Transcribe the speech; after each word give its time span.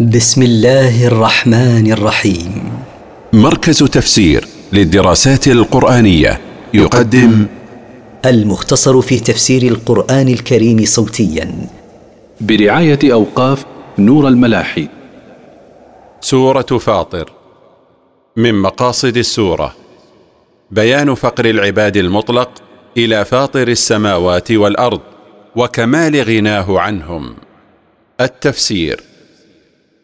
بسم 0.00 0.42
الله 0.42 1.06
الرحمن 1.06 1.92
الرحيم. 1.92 2.72
مركز 3.32 3.78
تفسير 3.78 4.44
للدراسات 4.72 5.48
القرآنية 5.48 6.40
يقدم 6.74 7.46
المختصر 8.24 9.00
في 9.00 9.20
تفسير 9.20 9.62
القرآن 9.62 10.28
الكريم 10.28 10.84
صوتيا. 10.84 11.68
برعاية 12.40 12.98
أوقاف 13.04 13.64
نور 13.98 14.28
الملاحي. 14.28 14.88
سورة 16.20 16.78
فاطر. 16.78 17.32
من 18.36 18.54
مقاصد 18.54 19.16
السورة. 19.16 19.74
بيان 20.70 21.14
فقر 21.14 21.44
العباد 21.44 21.96
المطلق 21.96 22.50
إلى 22.96 23.24
فاطر 23.24 23.68
السماوات 23.68 24.52
والأرض 24.52 25.00
وكمال 25.56 26.22
غناه 26.22 26.80
عنهم. 26.80 27.34
التفسير. 28.20 29.13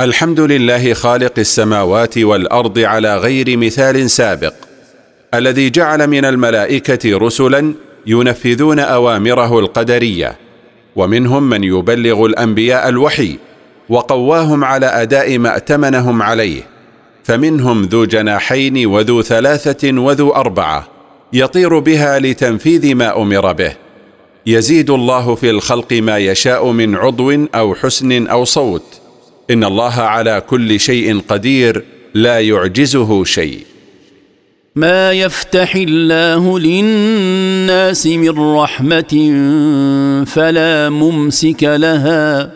الحمد 0.00 0.40
لله 0.40 0.94
خالق 0.94 1.32
السماوات 1.38 2.18
والأرض 2.18 2.78
على 2.78 3.16
غير 3.16 3.56
مثال 3.56 4.10
سابق 4.10 4.54
الذي 5.34 5.70
جعل 5.70 6.06
من 6.06 6.24
الملائكة 6.24 7.18
رسلا 7.18 7.74
ينفذون 8.06 8.78
أوامره 8.78 9.58
القدرية 9.58 10.36
ومنهم 10.96 11.48
من 11.48 11.64
يبلغ 11.64 12.26
الأنبياء 12.26 12.88
الوحي 12.88 13.38
وقواهم 13.88 14.64
على 14.64 14.86
أداء 14.86 15.38
ما 15.38 15.56
أتمنهم 15.56 16.22
عليه 16.22 16.62
فمنهم 17.24 17.82
ذو 17.84 18.04
جناحين 18.04 18.86
وذو 18.86 19.22
ثلاثة 19.22 20.00
وذو 20.00 20.30
أربعة 20.30 20.88
يطير 21.32 21.78
بها 21.78 22.18
لتنفيذ 22.18 22.94
ما 22.94 23.22
أمر 23.22 23.52
به 23.52 23.72
يزيد 24.46 24.90
الله 24.90 25.34
في 25.34 25.50
الخلق 25.50 25.92
ما 25.92 26.18
يشاء 26.18 26.70
من 26.70 26.96
عضو 26.96 27.46
أو 27.54 27.74
حسن 27.74 28.26
أو 28.26 28.44
صوت. 28.44 28.99
إن 29.50 29.64
الله 29.64 29.94
على 29.94 30.42
كل 30.48 30.80
شيء 30.80 31.20
قدير 31.28 31.84
لا 32.14 32.40
يعجزه 32.40 33.24
شيء. 33.24 33.60
ما 34.76 35.12
يفتح 35.12 35.76
الله 35.76 36.58
للناس 36.58 38.06
من 38.06 38.38
رحمة 38.38 39.12
فلا 40.26 40.90
ممسك 40.90 41.62
لها 41.62 42.52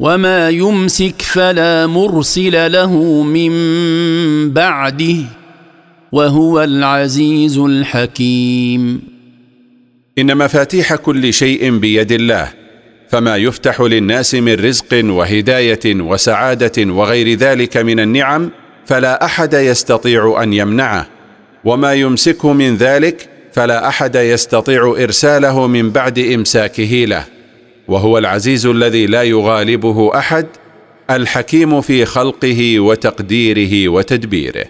وما 0.00 0.50
يمسك 0.50 1.22
فلا 1.22 1.86
مرسل 1.86 2.72
له 2.72 3.22
من 3.22 3.52
بعده 4.50 5.16
وهو 6.12 6.62
العزيز 6.62 7.58
الحكيم. 7.58 9.02
إن 10.18 10.36
مفاتيح 10.36 10.94
كل 10.94 11.32
شيء 11.32 11.78
بيد 11.78 12.12
الله 12.12 12.57
فما 13.10 13.36
يفتح 13.36 13.80
للناس 13.80 14.34
من 14.34 14.54
رزق 14.54 15.04
وهداية 15.04 15.80
وسعادة 15.86 16.92
وغير 16.92 17.38
ذلك 17.38 17.76
من 17.76 18.00
النعم 18.00 18.50
فلا 18.86 19.24
أحد 19.24 19.54
يستطيع 19.54 20.42
أن 20.42 20.52
يمنعه. 20.52 21.08
وما 21.64 21.94
يمسكه 21.94 22.52
من 22.52 22.76
ذلك 22.76 23.28
فلا 23.52 23.88
أحد 23.88 24.16
يستطيع 24.16 24.96
إرساله 24.98 25.66
من 25.66 25.90
بعد 25.90 26.18
إمساكه 26.18 27.04
له. 27.04 27.24
وهو 27.88 28.18
العزيز 28.18 28.66
الذي 28.66 29.06
لا 29.06 29.22
يغالبه 29.22 30.18
أحد 30.18 30.46
الحكيم 31.10 31.80
في 31.80 32.04
خلقه 32.04 32.80
وتقديره 32.80 33.88
وتدبيره. 33.88 34.64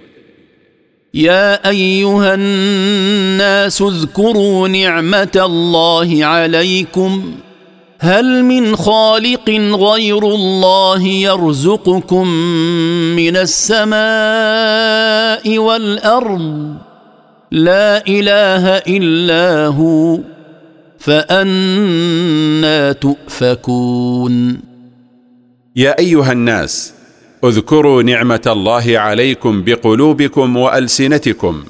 يا 1.14 1.70
أيها 1.70 2.34
الناس 2.34 3.82
اذكروا 3.82 4.68
نعمة 4.68 5.32
الله 5.36 6.24
عليكم. 6.24 7.34
هل 8.00 8.44
من 8.44 8.76
خالق 8.76 9.50
غير 9.74 10.18
الله 10.18 11.02
يرزقكم 11.02 12.28
من 13.16 13.36
السماء 13.36 13.98
والأرض؟ 15.58 16.76
لا 17.50 18.06
إله 18.06 18.68
إلا 18.68 19.66
هو 19.66 20.18
فأنا 20.98 22.92
تؤفكون. 22.92 24.60
يا 25.76 25.98
أيها 25.98 26.32
الناس 26.32 26.92
اذكروا 27.44 28.02
نعمة 28.02 28.42
الله 28.46 28.98
عليكم 28.98 29.62
بقلوبكم 29.64 30.56
وألسنتكم 30.56 31.64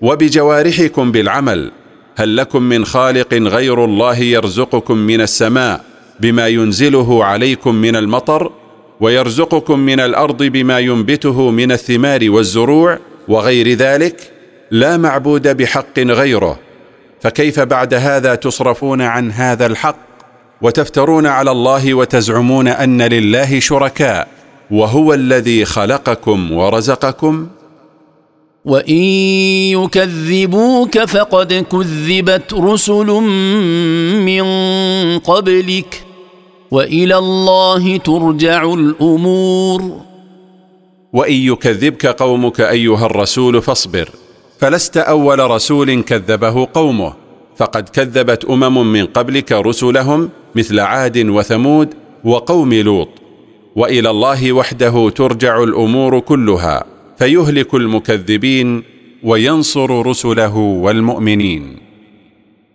وبجوارحكم 0.00 1.12
بالعمل. 1.12 1.70
هل 2.16 2.36
لكم 2.36 2.62
من 2.62 2.84
خالق 2.84 3.34
غير 3.34 3.84
الله 3.84 4.18
يرزقكم 4.18 4.98
من 4.98 5.20
السماء 5.20 5.84
بما 6.20 6.48
ينزله 6.48 7.24
عليكم 7.24 7.74
من 7.74 7.96
المطر 7.96 8.52
ويرزقكم 9.00 9.78
من 9.78 10.00
الأرض 10.00 10.42
بما 10.42 10.78
ينبته 10.78 11.50
من 11.50 11.72
الثمار 11.72 12.30
والزروع 12.30 12.98
وغير 13.28 13.68
ذلك؟ 13.68 14.32
لا 14.70 14.96
معبود 14.96 15.56
بحق 15.56 15.98
غيره. 15.98 16.58
فكيف 17.20 17.60
بعد 17.60 17.94
هذا 17.94 18.34
تصرفون 18.34 19.02
عن 19.02 19.32
هذا 19.32 19.66
الحق 19.66 19.96
وتفترون 20.62 21.26
على 21.26 21.50
الله 21.50 21.94
وتزعمون 21.94 22.68
أن 22.68 23.02
لله 23.02 23.60
شركاء 23.60 24.28
وهو 24.70 25.14
الذي 25.14 25.64
خلقكم 25.64 26.52
ورزقكم؟ 26.52 27.48
وان 28.64 28.94
يكذبوك 29.84 30.98
فقد 30.98 31.52
كذبت 31.72 32.54
رسل 32.54 33.06
من 34.26 34.44
قبلك 35.18 36.04
والى 36.70 37.18
الله 37.18 37.96
ترجع 37.96 38.72
الأمور 38.74 40.00
وان 41.12 41.32
يكذبك 41.32 42.06
قومك 42.06 42.60
ايها 42.60 43.06
الرسول 43.06 43.62
فاصبر 43.62 44.08
فلست 44.58 44.96
اول 44.96 45.50
رسول 45.50 46.02
كذبه 46.02 46.68
قومه 46.74 47.12
فقد 47.56 47.88
كذبت 47.88 48.44
امم 48.44 48.92
من 48.92 49.06
قبلك 49.06 49.52
رسلهم 49.52 50.30
مثل 50.54 50.80
عاد 50.80 51.18
وثمود 51.18 51.94
وقوم 52.24 52.74
لوط 52.74 53.08
والى 53.76 54.10
الله 54.10 54.52
وحده 54.52 55.10
ترجع 55.10 55.62
الأمور 55.62 56.20
كلها 56.20 56.91
فيهلك 57.22 57.74
المكذبين 57.74 58.82
وينصر 59.22 60.06
رسله 60.06 60.56
والمؤمنين. 60.56 61.76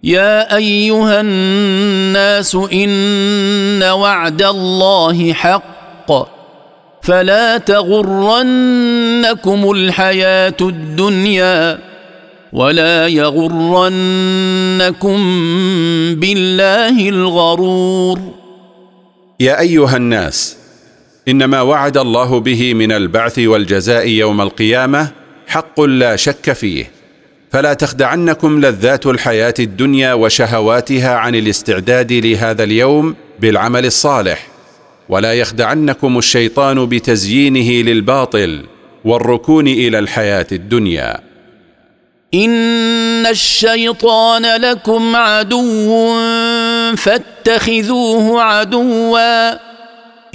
يا 0.03 0.56
أيها 0.56 1.22
الناس 1.22 2.56
إن 2.56 3.84
وعد 3.84 4.41
الله 4.41 5.34
حق 5.34 6.12
فلا 7.02 7.58
تغرنكم 7.58 8.52
الحياة 9.72 10.58
الدنيا 10.62 11.79
ولا 12.53 13.08
يغرنكم 13.08 13.97
بالله 16.16 17.09
الغرور. 17.09 18.19
يا 19.40 19.59
أيها 19.59 19.97
الناس 19.97 20.56
إنما 21.27 21.61
وعد 21.61 21.97
الله 21.97 22.39
به 22.39 22.73
من 22.73 22.91
البعث 22.91 23.39
والجزاء 23.39 24.07
يوم 24.07 24.41
القيامة 24.41 25.11
حق 25.47 25.81
لا 25.81 26.16
شك 26.16 26.53
فيه. 26.53 26.91
فلا 27.52 27.73
تخدعنكم 27.73 28.66
لذات 28.66 29.05
الحياة 29.05 29.53
الدنيا 29.59 30.13
وشهواتها 30.13 31.16
عن 31.16 31.35
الاستعداد 31.35 32.13
لهذا 32.13 32.63
اليوم 32.63 33.16
بالعمل 33.40 33.85
الصالح. 33.85 34.47
ولا 35.09 35.34
يخدعنكم 35.34 36.17
الشيطان 36.17 36.85
بتزيينه 36.85 37.90
للباطل 37.90 38.63
والركون 39.05 39.67
إلى 39.67 39.99
الحياة 39.99 40.47
الدنيا. 40.52 41.19
إن 42.34 43.25
الشيطان 43.25 44.61
لكم 44.61 45.16
عدو 45.16 46.16
فاتخذوه 46.97 48.41
عدوا. 48.41 49.66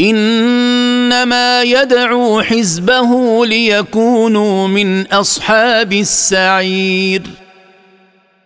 إنما 0.00 1.62
يدعو 1.62 2.42
حزبه 2.42 3.46
ليكونوا 3.46 4.68
من 4.68 5.06
أصحاب 5.06 5.92
السعير. 5.92 7.22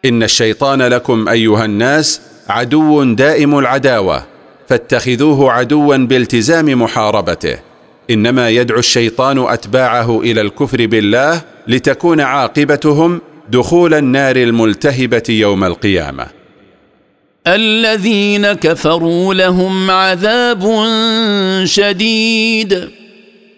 إن 0.04 0.22
الشيطان 0.22 0.82
لكم 0.82 1.28
أيها 1.28 1.64
الناس 1.64 2.20
عدو 2.48 3.04
دائم 3.04 3.58
العداوة 3.58 4.22
فاتخذوه 4.68 5.52
عدوا 5.52 5.96
بالتزام 5.96 6.82
محاربته. 6.82 7.58
إنما 8.10 8.48
يدعو 8.50 8.78
الشيطان 8.78 9.38
أتباعه 9.38 10.20
إلى 10.20 10.40
الكفر 10.40 10.86
بالله 10.86 11.42
لتكون 11.68 12.20
عاقبتهم 12.20 13.20
دخول 13.48 13.94
النار 13.94 14.36
الملتهبة 14.36 15.22
يوم 15.28 15.64
القيامة. 15.64 16.26
الذين 17.46 18.52
كفروا 18.52 19.34
لهم 19.34 19.90
عذاب 19.90 20.84
شديد 21.64 22.88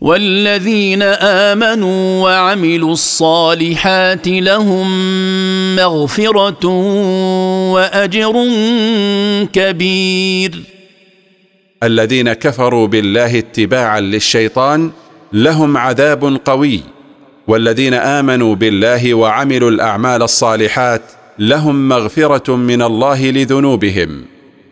والذين 0.00 1.02
آمنوا 1.02 2.22
وعملوا 2.22 2.92
الصالحات 2.92 4.28
لهم 4.28 4.86
مغفرة 5.76 6.66
وأجر 7.72 8.32
كبير. 9.52 10.62
الذين 11.82 12.32
كفروا 12.32 12.86
بالله 12.86 13.38
اتباعا 13.38 14.00
للشيطان 14.00 14.90
لهم 15.32 15.76
عذاب 15.76 16.40
قوي 16.44 16.80
والذين 17.46 17.94
آمنوا 17.94 18.54
بالله 18.54 19.14
وعملوا 19.14 19.70
الأعمال 19.70 20.22
الصالحات 20.22 21.02
لهم 21.38 21.88
مغفرة 21.88 22.56
من 22.56 22.82
الله 22.82 23.30
لذنوبهم 23.30 24.24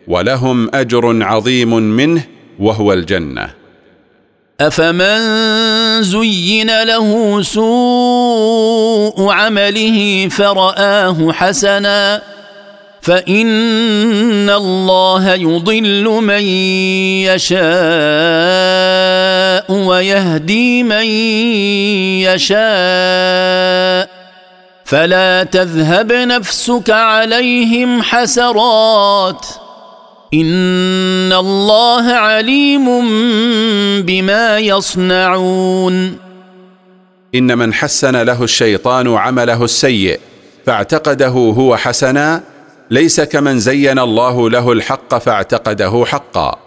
ولهم 0.07 0.75
أجر 0.75 1.23
عظيم 1.23 1.73
منه 1.73 2.23
وهو 2.59 2.93
الجنة. 2.93 3.49
أفمن 4.61 5.17
زين 6.03 6.83
له 6.83 7.41
سوء 7.41 9.31
عمله 9.31 10.27
فرآه 10.27 11.31
حسنا 11.31 12.21
فإن 13.01 14.49
الله 14.49 15.33
يضل 15.33 16.03
من 16.03 16.41
يشاء 17.27 17.57
ويهدي 19.71 20.83
من 20.83 21.05
يشاء. 22.27 24.16
فلا 24.87 25.43
تذهب 25.43 26.13
نفسك 26.13 26.89
عليهم 26.89 28.01
حسرات. 28.01 29.45
إن 30.33 31.33
الله 31.33 32.03
عليم 32.03 32.85
بما 34.01 34.59
يصنعون. 34.59 36.17
إن 37.35 37.57
من 37.57 37.73
حسن 37.73 38.15
له 38.15 38.43
الشيطان 38.43 39.15
عمله 39.15 39.63
السيء 39.63 40.19
فاعتقده 40.65 41.27
هو 41.27 41.77
حسنا 41.77 42.43
ليس 42.91 43.21
كمن 43.21 43.59
زين 43.59 43.99
الله 43.99 44.49
له 44.49 44.71
الحق 44.71 45.17
فاعتقده 45.17 46.05
حقا. 46.07 46.59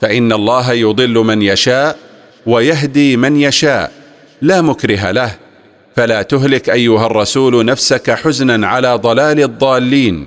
فإن 0.00 0.32
الله 0.32 0.72
يضل 0.72 1.14
من 1.14 1.42
يشاء 1.42 1.96
ويهدي 2.46 3.16
من 3.16 3.36
يشاء 3.36 3.92
لا 4.42 4.60
مكره 4.60 5.10
له. 5.10 5.47
فلا 5.98 6.22
تهلك 6.22 6.70
أيها 6.70 7.06
الرسول 7.06 7.64
نفسك 7.64 8.10
حزنا 8.10 8.66
على 8.66 8.94
ضلال 8.94 9.42
الضالين. 9.42 10.26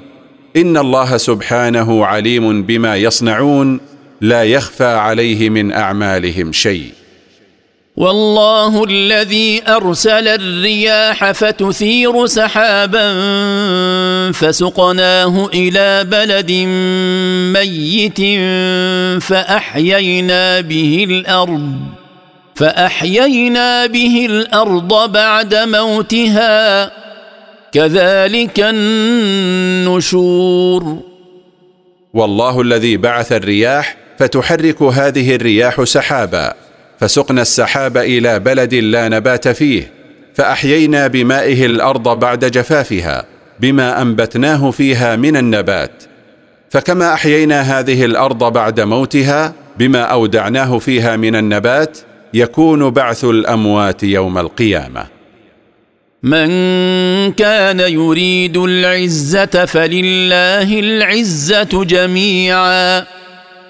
إن 0.55 0.77
الله 0.77 1.17
سبحانه 1.17 2.05
عليم 2.05 2.63
بما 2.63 2.95
يصنعون 2.95 3.79
لا 4.21 4.43
يخفى 4.43 4.83
عليه 4.83 5.49
من 5.49 5.71
أعمالهم 5.71 6.51
شيء. 6.51 6.91
والله 7.97 8.83
الذي 8.83 9.61
أرسل 9.67 10.27
الرياح 10.27 11.31
فتثير 11.31 12.25
سحابا 12.25 13.11
فسقناه 14.31 15.49
إلى 15.53 16.03
بلد 16.03 16.51
ميت 17.59 18.21
فأحيينا 19.23 20.61
به 20.61 21.05
الأرض. 21.09 22.00
فأحيينا 22.61 23.85
به 23.85 24.25
الأرض 24.29 25.11
بعد 25.11 25.55
موتها. 25.55 26.91
كذلك 27.71 28.59
النشور. 28.59 30.03
والله 32.13 32.61
الذي 32.61 32.97
بعث 32.97 33.31
الرياح 33.31 33.97
فتحرك 34.19 34.81
هذه 34.81 35.35
الرياح 35.35 35.83
سحابا 35.83 36.53
فسقنا 36.99 37.41
السحاب 37.41 37.97
إلى 37.97 38.39
بلد 38.39 38.73
لا 38.73 39.09
نبات 39.09 39.47
فيه 39.47 39.91
فأحيينا 40.35 41.07
بمائه 41.07 41.65
الأرض 41.65 42.19
بعد 42.19 42.45
جفافها 42.45 43.25
بما 43.59 44.01
أنبتناه 44.01 44.71
فيها 44.71 45.15
من 45.15 45.37
النبات. 45.37 46.03
فكما 46.69 47.13
أحيينا 47.13 47.61
هذه 47.61 48.05
الأرض 48.05 48.53
بعد 48.53 48.79
موتها 48.79 49.53
بما 49.77 50.01
أودعناه 50.01 50.79
فيها 50.79 51.15
من 51.15 51.35
النبات 51.35 51.97
يكون 52.33 52.89
بعث 52.89 53.23
الأموات 53.23 54.03
يوم 54.03 54.37
القيامة. 54.37 55.05
من 56.23 56.47
كان 57.31 57.79
يريد 57.79 58.57
العزة 58.57 59.65
فلله 59.65 60.79
العزة 60.79 61.83
جميعا. 61.83 63.05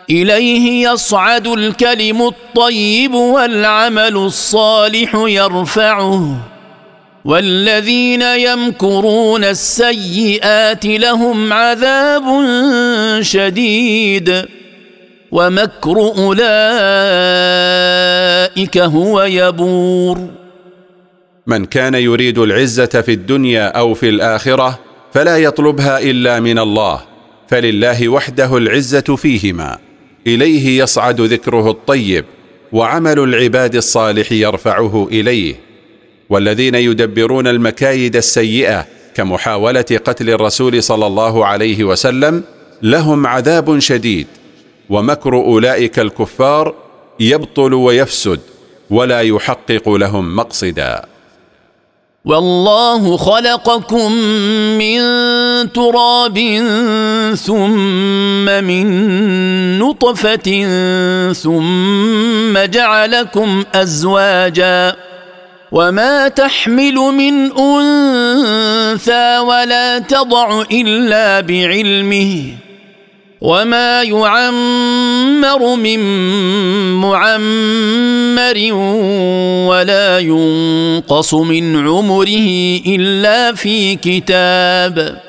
إليه 0.10 0.90
يصعد 0.90 1.48
الكلم 1.48 2.22
الطيب 2.22 3.14
والعمل 3.14 4.16
الصالح 4.16 5.16
يرفعه. 5.16 6.38
والذين 7.26 8.22
يمكرون 8.22 9.44
السيئات 9.44 10.86
لهم 10.86 11.54
عذاب 11.54 12.24
شديد. 13.22 14.46
ومكر 15.32 15.98
أولئك 15.98 16.38
هو 18.78 19.24
يبور. 19.24 20.28
من 21.48 21.66
كان 21.66 21.94
يريد 21.94 22.38
العزة 22.38 22.86
في 22.86 23.12
الدنيا 23.12 23.68
أو 23.68 23.94
في 23.94 24.10
الآخرة 24.10 24.80
فلا 25.14 25.38
يطلبها 25.38 26.00
إلا 26.00 26.40
من 26.40 26.60
الله 26.60 27.02
فلله 27.48 28.10
وحده 28.10 28.58
العزة 28.58 29.16
فيهما. 29.16 29.78
إليه 30.28 30.84
يصعد 30.84 31.22
ذكره 31.22 31.70
الطيب 31.70 32.26
وعمل 32.72 33.20
العباد 33.20 33.76
الصالح 33.76 34.32
يرفعه 34.32 35.08
إليه. 35.12 35.56
والذين 36.30 36.76
يدبرون 36.76 37.48
المكايد 37.48 38.16
السيئة 38.16 38.86
كمحاولة 39.16 39.82
قتل 40.06 40.30
الرسول 40.30 40.84
صلى 40.84 41.08
الله 41.08 41.46
عليه 41.46 41.84
وسلم 41.84 42.44
لهم 42.82 43.28
عذاب 43.28 43.80
شديد. 43.80 44.28
ومكر 44.90 45.36
أولئك 45.36 46.00
الكفار 46.00 46.74
يبطل 47.20 47.74
ويفسد 47.74 48.40
ولا 48.90 49.22
يحقق 49.22 49.90
لهم 49.90 50.36
مقصدا. 50.36 51.06
والله 52.26 53.18
خلقكم 53.18 54.12
من 54.78 55.02
تراب 55.74 56.38
ثم 57.36 58.46
من 58.46 58.86
نطفة 59.80 60.50
ثم 61.34 62.58
جعلكم 62.58 63.64
أزواجا 63.74 64.96
وما 65.72 66.28
تحمل 66.28 66.94
من 66.96 67.58
أنثى 67.58 69.38
ولا 69.40 70.00
تضع 70.00 70.62
إلا 70.72 71.40
بعلمه 71.40 72.56
وما 73.42 74.04
يعمر 74.04 75.76
من 75.76 76.00
معمر 77.02 78.74
ولا 79.70 80.20
ينقص 80.20 81.34
من 81.34 81.88
عمره 81.88 82.50
الا 82.88 83.54
في 83.54 83.96
كتاب 83.96 85.22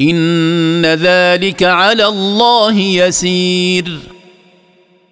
ان 0.00 0.86
ذلك 0.86 1.62
على 1.62 2.06
الله 2.06 2.78
يسير 2.78 3.98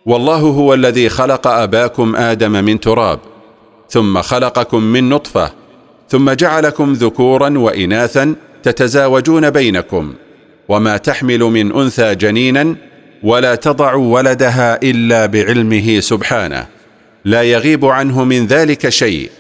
والله 0.06 0.36
هو 0.36 0.74
الذي 0.74 1.08
خلق 1.08 1.46
اباكم 1.46 2.16
آدم 2.16 2.52
من 2.64 2.80
تراب 2.80 3.18
ثم 3.88 4.22
خلقكم 4.22 4.82
من 4.82 5.08
نطفه 5.08 5.52
ثم 6.08 6.30
جعلكم 6.30 6.92
ذكورا 6.92 7.58
واناثا 7.58 8.34
تتزاوجون 8.62 9.50
بينكم. 9.50 10.14
وما 10.68 10.96
تحمل 10.96 11.40
من 11.40 11.72
أنثى 11.72 12.14
جنينا 12.14 12.76
ولا 13.22 13.54
تضع 13.54 13.94
ولدها 13.94 14.82
إلا 14.82 15.26
بعلمه 15.26 16.00
سبحانه. 16.00 16.66
لا 17.24 17.42
يغيب 17.42 17.84
عنه 17.84 18.24
من 18.24 18.46
ذلك 18.46 18.88
شيء 18.88 19.30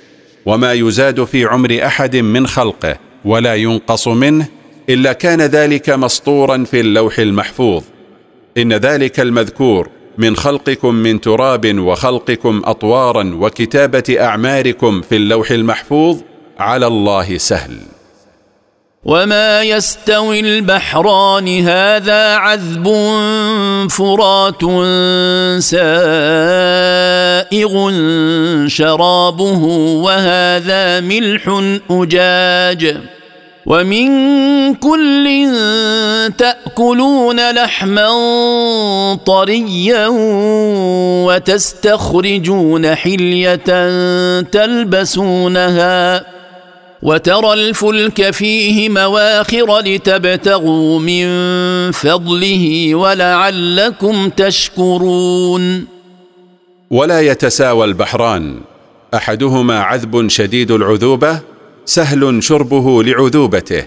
وما 0.46 0.72
يزاد 0.72 1.24
في 1.24 1.44
عمر 1.44 1.78
أحد 1.86 2.16
من 2.16 2.46
خلقه 2.46 2.96
ولا 3.24 3.54
ينقص 3.54 4.08
منه 4.08 4.46
إلا 4.88 5.12
كان 5.12 5.40
ذلك 5.40 5.90
مسطورا 5.90 6.64
في 6.64 6.80
اللوح 6.80 7.18
المحفوظ. 7.18 7.82
إن 8.58 8.72
ذلك 8.72 9.20
المذكور 9.20 9.88
من 10.18 10.36
خلقكم 10.36 10.94
من 10.94 11.20
تراب 11.20 11.78
وخلقكم 11.78 12.62
أطوارا 12.64 13.34
وكتابة 13.34 14.16
أعماركم 14.20 15.02
في 15.02 15.16
اللوح 15.16 15.50
المحفوظ 15.50 16.20
على 16.58 16.86
الله 16.86 17.38
سهل. 17.38 17.78
وما 19.08 19.62
يستوي 19.62 20.40
البحران 20.40 21.60
هذا 21.60 22.34
عذب 22.34 22.84
فرات 23.90 24.60
سائغ 25.62 25.82
شرابه 28.66 29.64
وهذا 30.04 31.00
ملح 31.00 31.60
اجاج 31.90 32.96
ومن 33.66 34.08
كل 34.74 35.48
تاكلون 36.38 37.50
لحما 37.50 38.08
طريا 39.26 40.08
وتستخرجون 41.26 42.94
حليه 42.94 43.56
تلبسونها 44.42 46.37
وترى 47.02 47.52
الفلك 47.52 48.30
فيه 48.30 48.88
مواخر 48.88 49.80
لتبتغوا 49.80 51.00
من 51.00 51.26
فضله 51.92 52.94
ولعلكم 52.94 54.28
تشكرون. 54.28 55.86
ولا 56.90 57.20
يتساوى 57.20 57.84
البحران. 57.84 58.60
أحدهما 59.14 59.80
عذب 59.80 60.28
شديد 60.28 60.70
العذوبة 60.70 61.40
سهل 61.84 62.42
شربه 62.42 63.02
لعذوبته 63.02 63.84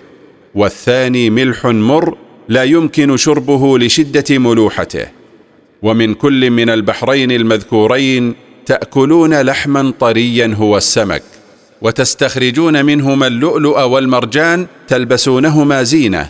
والثاني 0.55 1.29
ملح 1.29 1.65
مر 1.65 2.17
لا 2.49 2.63
يمكن 2.63 3.17
شربه 3.17 3.79
لشدة 3.79 4.37
ملوحته. 4.37 5.07
ومن 5.81 6.13
كل 6.13 6.49
من 6.49 6.69
البحرين 6.69 7.31
المذكورين 7.31 8.35
تأكلون 8.65 9.41
لحما 9.41 9.93
طريا 9.99 10.55
هو 10.57 10.77
السمك. 10.77 11.23
وتستخرجون 11.81 12.85
منهما 12.85 13.27
اللؤلؤ 13.27 13.79
والمرجان 13.79 14.67
تلبسونهما 14.87 15.83
زينة. 15.83 16.29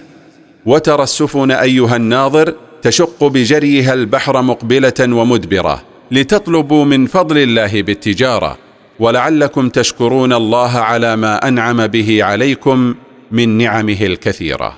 وترى 0.66 1.04
السفن 1.04 1.52
أيها 1.52 1.96
الناظر 1.96 2.54
تشق 2.82 3.24
بجريها 3.24 3.94
البحر 3.94 4.42
مقبلة 4.42 5.00
ومدبرة 5.00 5.84
لتطلبوا 6.12 6.86
من 6.86 7.06
فضل 7.06 7.38
الله 7.38 7.82
بالتجارة. 7.82 8.58
ولعلكم 9.00 9.70
تشكرون 9.70 10.34
الله 10.34 10.78
على 10.78 11.16
ما 11.16 11.48
أنعم 11.48 11.88
به 11.88 12.24
عليكم 12.24 12.96
من 13.32 13.58
نعمه 13.58 14.02
الكثيرة. 14.02 14.78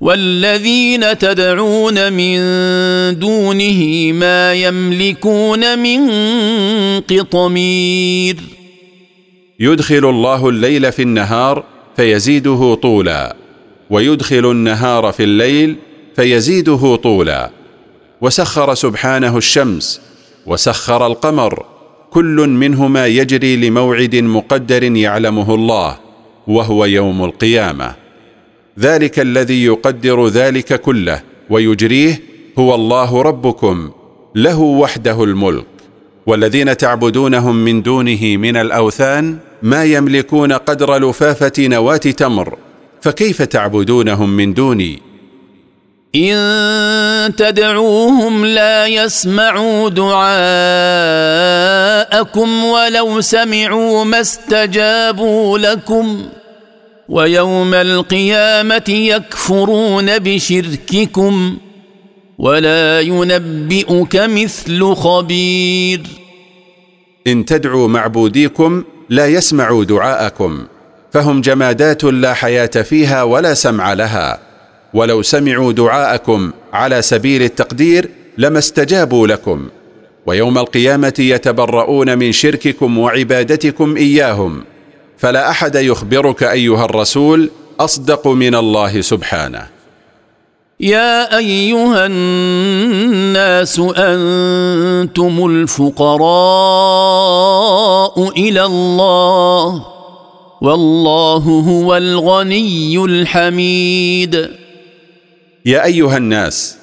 والذين 0.00 1.18
تدعون 1.18 2.12
من 2.12 2.38
دونه 3.18 4.12
ما 4.12 4.54
يملكون 4.54 5.78
من 5.78 6.10
قطمير. 7.00 8.36
يدخل 9.60 10.10
الله 10.10 10.48
الليل 10.48 10.92
في 10.92 11.02
النهار 11.02 11.64
فيزيده 11.96 12.74
طولا 12.82 13.36
ويدخل 13.90 14.50
النهار 14.50 15.12
في 15.12 15.22
الليل 15.22 15.76
فيزيده 16.16 16.96
طولا. 16.96 17.50
وسخر 18.20 18.74
سبحانه 18.74 19.36
الشمس 19.36 20.00
وسخر 20.46 21.06
القمر 21.06 21.64
كل 22.10 22.48
منهما 22.48 23.06
يجري 23.06 23.56
لموعد 23.56 24.16
مقدر 24.16 24.82
يعلمه 24.82 25.54
الله 25.54 25.98
وهو 26.46 26.84
يوم 26.84 27.24
القيامة. 27.24 28.07
ذلك 28.80 29.20
الذي 29.20 29.64
يقدر 29.64 30.28
ذلك 30.28 30.80
كله 30.80 31.22
ويجريه 31.50 32.22
هو 32.58 32.74
الله 32.74 33.22
ربكم 33.22 33.90
له 34.34 34.60
وحده 34.60 35.24
الملك. 35.24 35.66
والذين 36.26 36.76
تعبدونهم 36.76 37.56
من 37.56 37.82
دونه 37.82 38.36
من 38.36 38.56
الأوثان 38.56 39.38
ما 39.62 39.84
يملكون 39.84 40.52
قدر 40.52 40.98
لفافة 40.98 41.52
نواة 41.58 41.96
تمر 41.96 42.58
فكيف 43.02 43.42
تعبدونهم 43.42 44.30
من 44.36 44.54
دوني؟ 44.54 45.02
إن 46.14 47.34
تدعوهم 47.36 48.44
لا 48.44 48.86
يسمعوا 48.86 49.88
دعاءكم 49.88 50.24
ولو 52.64 53.20
سمعوا 53.20 54.04
ما 54.04 54.20
استجابوا 54.20 55.58
لكم. 55.58 56.28
ويوم 57.08 57.74
القيامة 57.74 58.88
يكفرون 58.88 60.18
بشرككم 60.18 61.56
ولا 62.38 63.00
ينبئك 63.00 64.16
مثل 64.16 64.94
خبير. 64.94 66.00
إن 67.26 67.44
تدعوا 67.44 67.88
معبوديكم 67.88 68.84
لا 69.08 69.26
يسمعوا 69.26 69.84
دعاءكم 69.84 70.66
فهم 71.12 71.40
جمادات 71.40 72.04
لا 72.04 72.34
حياة 72.34 72.66
فيها 72.66 73.22
ولا 73.22 73.54
سمع 73.54 73.92
لها. 73.92 74.38
ولو 74.94 75.22
سمعوا 75.22 75.72
دعاءكم 75.72 76.52
على 76.72 77.02
سبيل 77.02 77.42
التقدير 77.42 78.10
لما 78.38 78.58
استجابوا 78.58 79.26
لكم. 79.26 79.68
ويوم 80.26 80.58
القيامة 80.58 81.14
يتبرؤون 81.18 82.18
من 82.18 82.32
شرككم 82.32 82.98
وعبادتكم 82.98 83.96
إياهم. 83.96 84.64
فلا 85.18 85.50
أحد 85.50 85.74
يخبرك 85.74 86.42
أيها 86.42 86.84
الرسول 86.84 87.50
أصدق 87.80 88.28
من 88.28 88.54
الله 88.54 89.00
سبحانه. 89.00 89.66
يا 90.80 91.38
أيها 91.38 92.06
الناس 92.06 93.78
أنتم 93.96 95.46
الفقراء 95.46 96.28
إلى 98.28 98.64
الله 98.64 99.86
والله 100.60 101.42
هو 101.68 101.96
الغني 101.96 103.04
الحميد. 103.04 104.50
يا 105.66 105.84
أيها 105.84 106.16
الناس 106.16 106.76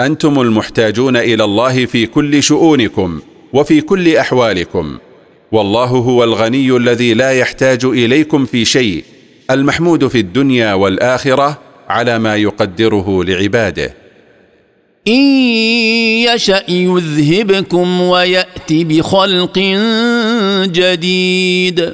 أنتم 0.00 0.40
المحتاجون 0.40 1.16
إلى 1.16 1.44
الله 1.44 1.86
في 1.86 2.06
كل 2.06 2.42
شؤونكم 2.42 3.20
وفي 3.52 3.80
كل 3.80 4.16
أحوالكم. 4.16 4.98
والله 5.52 5.84
هو 5.84 6.24
الغني 6.24 6.76
الذي 6.76 7.14
لا 7.14 7.30
يحتاج 7.32 7.84
إليكم 7.84 8.44
في 8.44 8.64
شيء 8.64 9.04
المحمود 9.50 10.06
في 10.08 10.18
الدنيا 10.18 10.74
والآخرة 10.74 11.58
على 11.88 12.18
ما 12.18 12.36
يقدره 12.36 13.24
لعباده. 13.24 13.94
إن 15.08 15.20
يشأ 16.34 16.62
يذهبكم 16.68 18.00
ويات 18.00 18.72
بخلق 18.72 19.58
جديد. 20.64 21.92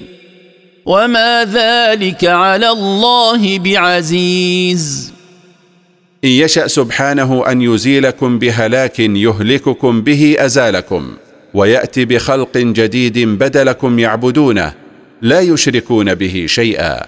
وما 0.86 1.44
ذلك 1.44 2.24
على 2.24 2.70
الله 2.70 3.58
بعزيز. 3.58 5.12
إن 6.24 6.28
يشأ 6.28 6.66
سبحانه 6.66 7.50
أن 7.50 7.62
يزيلكم 7.62 8.38
بهلاك 8.38 8.98
يهلككم 8.98 10.02
به 10.02 10.36
أزالكم. 10.38 11.16
ويأتي 11.54 12.04
بخلق 12.04 12.58
جديد 12.58 13.18
بدلكم 13.18 13.98
يعبدونه 13.98 14.72
لا 15.22 15.40
يشركون 15.40 16.14
به 16.14 16.44
شيئا. 16.48 17.06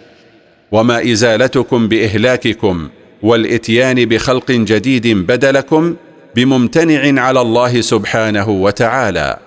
وما 0.72 1.12
إزالتكم 1.12 1.88
بإهلاككم 1.88 2.88
والإتيان 3.22 4.04
بخلق 4.04 4.50
جديد 4.52 5.06
بدلكم 5.06 5.96
بممتنع 6.36 7.22
على 7.22 7.40
الله 7.40 7.80
سبحانه 7.80 8.50
وتعالى. 8.50 9.38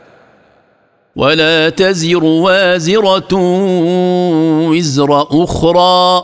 ولا 1.15 1.69
تزر 1.69 2.23
وازرة 2.23 3.33
وزر 4.69 5.27
أخرى. 5.43 6.23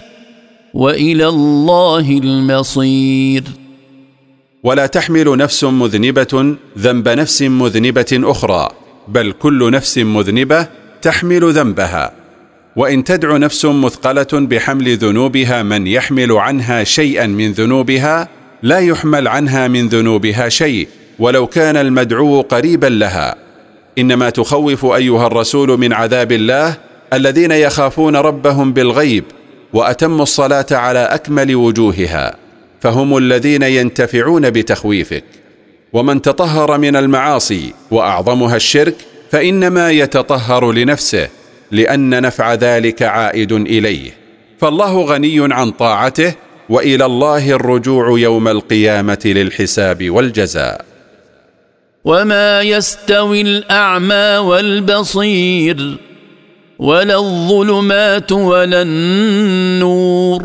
وإلى 0.73 1.27
الله 1.27 2.19
المصير. 2.23 3.43
ولا 4.63 4.85
تحمل 4.85 5.37
نفس 5.37 5.63
مذنبة 5.63 6.55
ذنب 6.77 7.09
نفس 7.09 7.41
مذنبة 7.41 8.05
أخرى 8.11 8.69
بل 9.07 9.31
كل 9.31 9.71
نفس 9.71 9.97
مذنبة 9.97 10.67
تحمل 11.01 11.53
ذنبها. 11.53 12.11
وإن 12.75 13.03
تدع 13.03 13.37
نفس 13.37 13.65
مثقلة 13.65 14.27
بحمل 14.33 14.97
ذنوبها 14.97 15.63
من 15.63 15.87
يحمل 15.87 16.31
عنها 16.31 16.83
شيئا 16.83 17.27
من 17.27 17.51
ذنوبها 17.51 18.27
لا 18.63 18.79
يحمل 18.79 19.27
عنها 19.27 19.67
من 19.67 19.87
ذنوبها 19.87 20.49
شيء 20.49 20.87
ولو 21.19 21.47
كان 21.47 21.77
المدعو 21.77 22.41
قريبا 22.41 22.87
لها. 22.87 23.35
إنما 23.97 24.29
تخوف 24.29 24.85
أيها 24.85 25.27
الرسول 25.27 25.77
من 25.77 25.93
عذاب 25.93 26.31
الله 26.31 26.77
الذين 27.13 27.51
يخافون 27.51 28.15
ربهم 28.15 28.73
بالغيب 28.73 29.23
واتموا 29.73 30.23
الصلاة 30.23 30.65
على 30.71 30.99
أكمل 30.99 31.55
وجوهها 31.55 32.35
فهم 32.81 33.17
الذين 33.17 33.61
ينتفعون 33.63 34.49
بتخويفك. 34.49 35.23
ومن 35.93 36.21
تطهر 36.21 36.77
من 36.77 36.95
المعاصي 36.95 37.73
وأعظمها 37.91 38.55
الشرك 38.55 38.95
فإنما 39.31 39.91
يتطهر 39.91 40.71
لنفسه 40.71 41.29
لأن 41.71 42.21
نفع 42.21 42.53
ذلك 42.53 43.01
عائد 43.01 43.51
إليه. 43.51 44.11
فالله 44.59 45.01
غني 45.01 45.53
عن 45.53 45.71
طاعته 45.71 46.33
وإلى 46.69 47.05
الله 47.05 47.51
الرجوع 47.51 48.19
يوم 48.19 48.47
القيامة 48.47 49.21
للحساب 49.25 50.09
والجزاء. 50.09 50.85
وما 52.05 52.61
يستوي 52.61 53.41
الأعمى 53.41 54.37
والبصير. 54.37 55.97
ولا 56.81 57.17
الظلمات 57.17 58.31
ولا 58.31 58.81
النور 58.81 60.43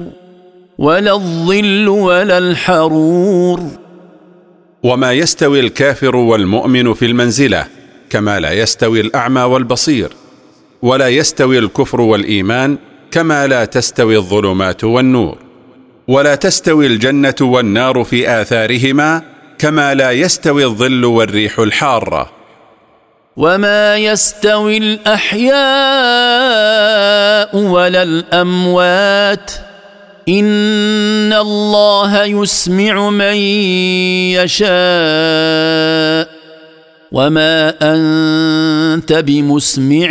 ولا 0.78 1.14
الظل 1.14 1.88
ولا 1.88 2.38
الحرور. 2.38 3.60
وما 4.82 5.12
يستوي 5.12 5.60
الكافر 5.60 6.16
والمؤمن 6.16 6.94
في 6.94 7.06
المنزلة 7.06 7.66
كما 8.10 8.40
لا 8.40 8.52
يستوي 8.52 9.00
الأعمى 9.00 9.40
والبصير 9.40 10.08
ولا 10.82 11.08
يستوي 11.08 11.58
الكفر 11.58 12.00
والإيمان 12.00 12.78
كما 13.10 13.46
لا 13.46 13.64
تستوي 13.64 14.16
الظلمات 14.16 14.84
والنور 14.84 15.38
ولا 16.08 16.34
تستوي 16.34 16.86
الجنة 16.86 17.34
والنار 17.40 18.04
في 18.04 18.40
آثارهما 18.40 19.22
كما 19.58 19.94
لا 19.94 20.10
يستوي 20.10 20.64
الظل 20.64 21.04
والريح 21.04 21.58
الحارة. 21.58 22.35
وما 23.36 23.96
يستوي 23.96 24.76
الاحياء 24.76 25.56
ولا 27.56 28.02
الاموات 28.02 29.52
ان 30.28 31.32
الله 31.32 32.24
يسمع 32.24 33.10
من 33.10 33.36
يشاء 34.36 34.66
وما 37.12 37.74
انت 37.82 39.12
بمسمع 39.12 40.08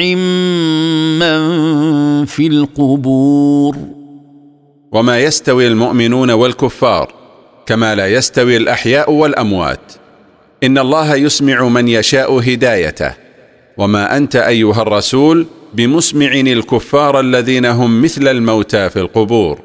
من 1.20 1.40
في 2.26 2.48
القبور 2.48 3.78
وما 4.92 5.20
يستوي 5.20 5.68
المؤمنون 5.68 6.32
والكفار 6.32 7.14
كما 7.66 7.96
لا 7.96 8.08
يستوي 8.08 8.58
الاحياء 8.58 9.12
والاموات 9.12 9.94
إن 10.66 10.78
الله 10.78 11.16
يسمع 11.16 11.68
من 11.68 11.88
يشاء 11.88 12.40
هدايته. 12.40 13.12
وما 13.78 14.18
أنت 14.18 14.36
أيها 14.36 14.82
الرسول 14.82 15.48
بمسمع 15.74 16.32
الكفار 16.32 17.20
الذين 17.20 17.66
هم 17.66 18.02
مثل 18.02 18.28
الموتى 18.28 18.90
في 18.90 19.00
القبور. 19.00 19.60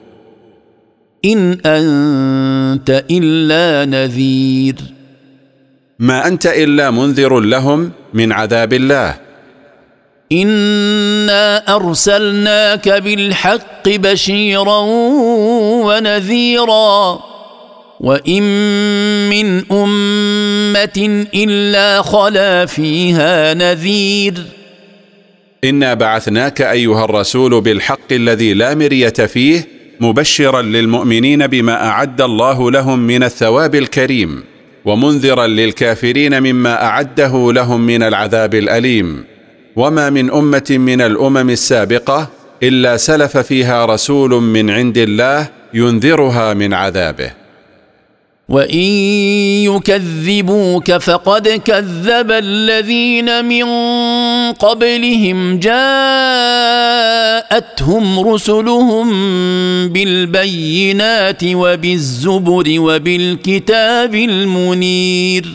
إن 1.25 1.59
أنت 1.67 3.05
إلا 3.11 3.91
نذير. 3.91 4.75
ما 5.99 6.27
أنت 6.27 6.47
إلا 6.47 6.91
منذر 6.91 7.41
لهم 7.41 7.93
من 8.15 8.33
عذاب 8.33 8.73
الله. 8.73 9.15
إنا 10.33 11.77
أرسلناك 11.77 12.89
بالحق 12.89 13.89
بشيرا 13.89 14.81
ونذيرا. 15.85 17.30
وان 18.01 18.43
من 19.29 19.73
امه 19.73 21.27
الا 21.35 22.03
خلا 22.03 22.67
فيها 22.67 23.55
نذير 23.55 24.35
انا 25.65 25.95
بعثناك 25.95 26.63
ايها 26.63 27.05
الرسول 27.05 27.61
بالحق 27.61 28.13
الذي 28.13 28.55
لا 28.55 28.75
مريه 28.75 29.09
فيه 29.09 29.69
مبشرا 30.01 30.63
للمؤمنين 30.63 31.47
بما 31.47 31.87
اعد 31.87 32.21
الله 32.21 32.71
لهم 32.71 32.99
من 32.99 33.23
الثواب 33.23 33.75
الكريم 33.75 34.43
ومنذرا 34.85 35.47
للكافرين 35.47 36.43
مما 36.43 36.85
اعده 36.85 37.53
لهم 37.53 37.81
من 37.81 38.03
العذاب 38.03 38.55
الاليم. 38.55 39.25
وما 39.77 40.11
من 40.11 40.31
امه 40.31 40.67
من 40.71 41.01
الامم 41.01 41.51
السابقه 41.51 42.31
الا 42.63 42.97
سلف 42.97 43.37
فيها 43.39 43.85
رسول 43.85 44.31
من 44.31 44.71
عند 44.71 44.99
الله 44.99 45.49
ينذرها 45.75 46.55
من 46.55 46.73
عذابه. 46.75 47.40
وان 48.51 48.85
يكذبوك 49.71 50.93
فقد 50.93 51.49
كذب 51.49 52.31
الذين 52.31 53.45
من 53.45 53.65
قبلهم 54.53 55.59
جاءتهم 55.59 55.81
رسلهم 58.29 59.09
بالبينات 59.89 61.43
وبالزبر 61.45 62.65
وبالكتاب 62.81 64.15
المنير 64.15 65.47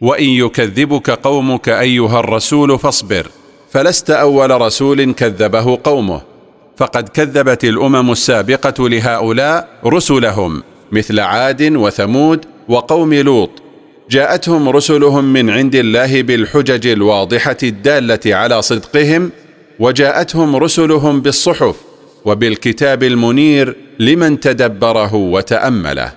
وان 0.00 0.24
يكذبك 0.24 1.10
قومك 1.10 1.68
ايها 1.68 2.20
الرسول 2.20 2.78
فاصبر 2.78 3.26
فلست 3.70 4.10
اول 4.10 4.60
رسول 4.60 5.12
كذبه 5.12 5.78
قومه 5.84 6.20
فقد 6.76 7.08
كذبت 7.08 7.64
الامم 7.64 8.12
السابقه 8.12 8.88
لهؤلاء 8.88 9.68
رسلهم. 9.86 10.62
مثل 10.92 11.20
عاد 11.20 11.62
وثمود 11.62 12.44
وقوم 12.68 13.14
لوط. 13.14 13.50
جاءتهم 14.10 14.68
رسلهم 14.68 15.24
من 15.32 15.50
عند 15.50 15.74
الله 15.74 16.22
بالحجج 16.22 16.86
الواضحة 16.86 17.56
الدالة 17.62 18.34
على 18.34 18.62
صدقهم 18.62 19.30
وجاءتهم 19.78 20.56
رسلهم 20.56 21.20
بالصحف 21.20 21.76
وبالكتاب 22.24 23.02
المنير 23.02 23.76
لمن 23.98 24.40
تدبره 24.40 25.14
وتأمله. 25.14 26.12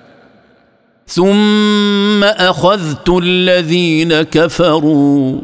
ثم 1.07 2.23
أخذت 2.23 3.09
الذين 3.09 4.21
كفروا 4.21 5.41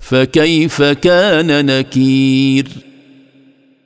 فكيف 0.00 0.82
كان 0.82 1.66
نكير؟ 1.66 2.68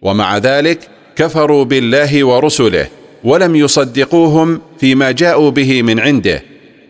ومع 0.03 0.39
ذلك 0.39 0.89
كفروا 1.17 1.65
بالله 1.65 2.25
ورسله 2.25 2.87
ولم 3.25 3.57
يصدقوهم 3.57 4.61
فيما 4.81 5.11
جاءوا 5.11 5.51
به 5.51 5.83
من 5.83 6.01
عنده 6.01 6.43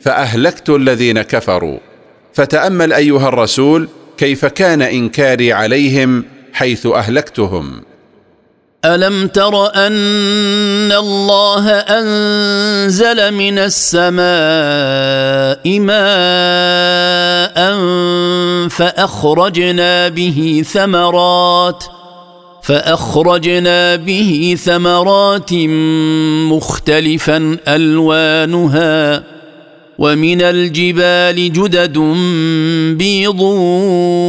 فأهلكت 0.03 0.71
الذين 0.71 1.23
كفروا. 1.23 1.79
فتأمل 2.35 2.93
أيها 2.93 3.29
الرسول 3.29 3.89
كيف 4.19 4.45
كان 4.47 4.83
إنكاري 4.83 5.53
عليهم 5.53 6.25
حيث 6.53 6.87
أهلكتهم. 6.87 7.83
ألم 8.85 9.27
تر 9.29 9.75
أن 9.75 10.93
الله 10.93 11.71
أنزل 11.71 13.35
من 13.35 13.59
السماء 13.59 14.21
ماء 15.81 17.59
فأخرجنا 18.69 20.09
به 20.09 20.65
ثمرات 20.73 21.85
فأخرجنا 22.71 23.97
به 23.97 24.57
ثمرات 24.65 25.53
مختلفا 26.53 27.57
ألوانها 27.69 29.23
ومن 29.99 30.43
الجبال 30.43 31.53
جدد 31.53 31.99
بيض 32.99 33.41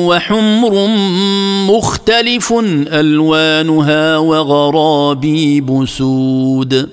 وحمر 0.10 0.88
مختلف 1.70 2.54
ألوانها 2.94 4.18
وغرابيب 4.18 5.86
سود. 5.88 6.90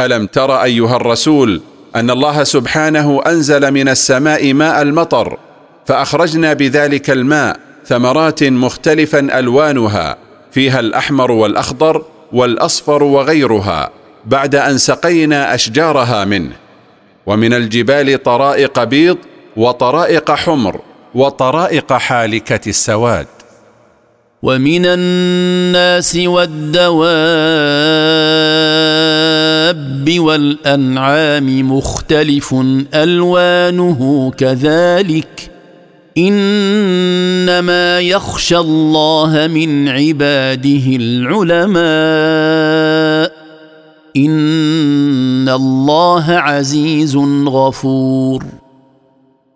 ألم 0.00 0.26
تر 0.26 0.62
أيها 0.62 0.96
الرسول 0.96 1.60
أن 1.96 2.10
الله 2.10 2.44
سبحانه 2.44 3.22
أنزل 3.26 3.70
من 3.70 3.88
السماء 3.88 4.52
ماء 4.52 4.82
المطر 4.82 5.38
فأخرجنا 5.86 6.52
بذلك 6.52 7.10
الماء 7.10 7.56
ثمرات 7.86 8.44
مختلفا 8.44 9.38
ألوانها 9.38 10.16
فيها 10.52 10.80
الأحمر 10.80 11.30
والأخضر 11.30 12.04
والأصفر 12.32 13.02
وغيرها 13.02 13.90
بعد 14.26 14.54
أن 14.54 14.78
سقينا 14.78 15.54
أشجارها 15.54 16.24
منه. 16.24 16.52
ومن 17.26 17.54
الجبال 17.54 18.22
طرائق 18.22 18.84
بيض 18.84 19.16
وطرائق 19.56 20.30
حمر 20.30 20.80
وطرائق 21.14 21.92
حالكة 21.92 22.68
السواد. 22.68 23.26
ومن 24.42 24.86
الناس 24.86 26.16
والدواب 26.16 27.00
والأنعام 30.18 31.72
مختلف 31.72 32.54
ألوانه 32.94 34.32
كذلك 34.38 35.49
إنما 36.18 38.00
يخشى 38.00 38.58
الله 38.58 39.46
من 39.46 39.88
عباده 39.88 40.96
العلماء. 41.00 41.80
إن 44.16 45.48
الله 45.48 46.24
عزيز 46.32 47.16
غفور. 47.46 48.44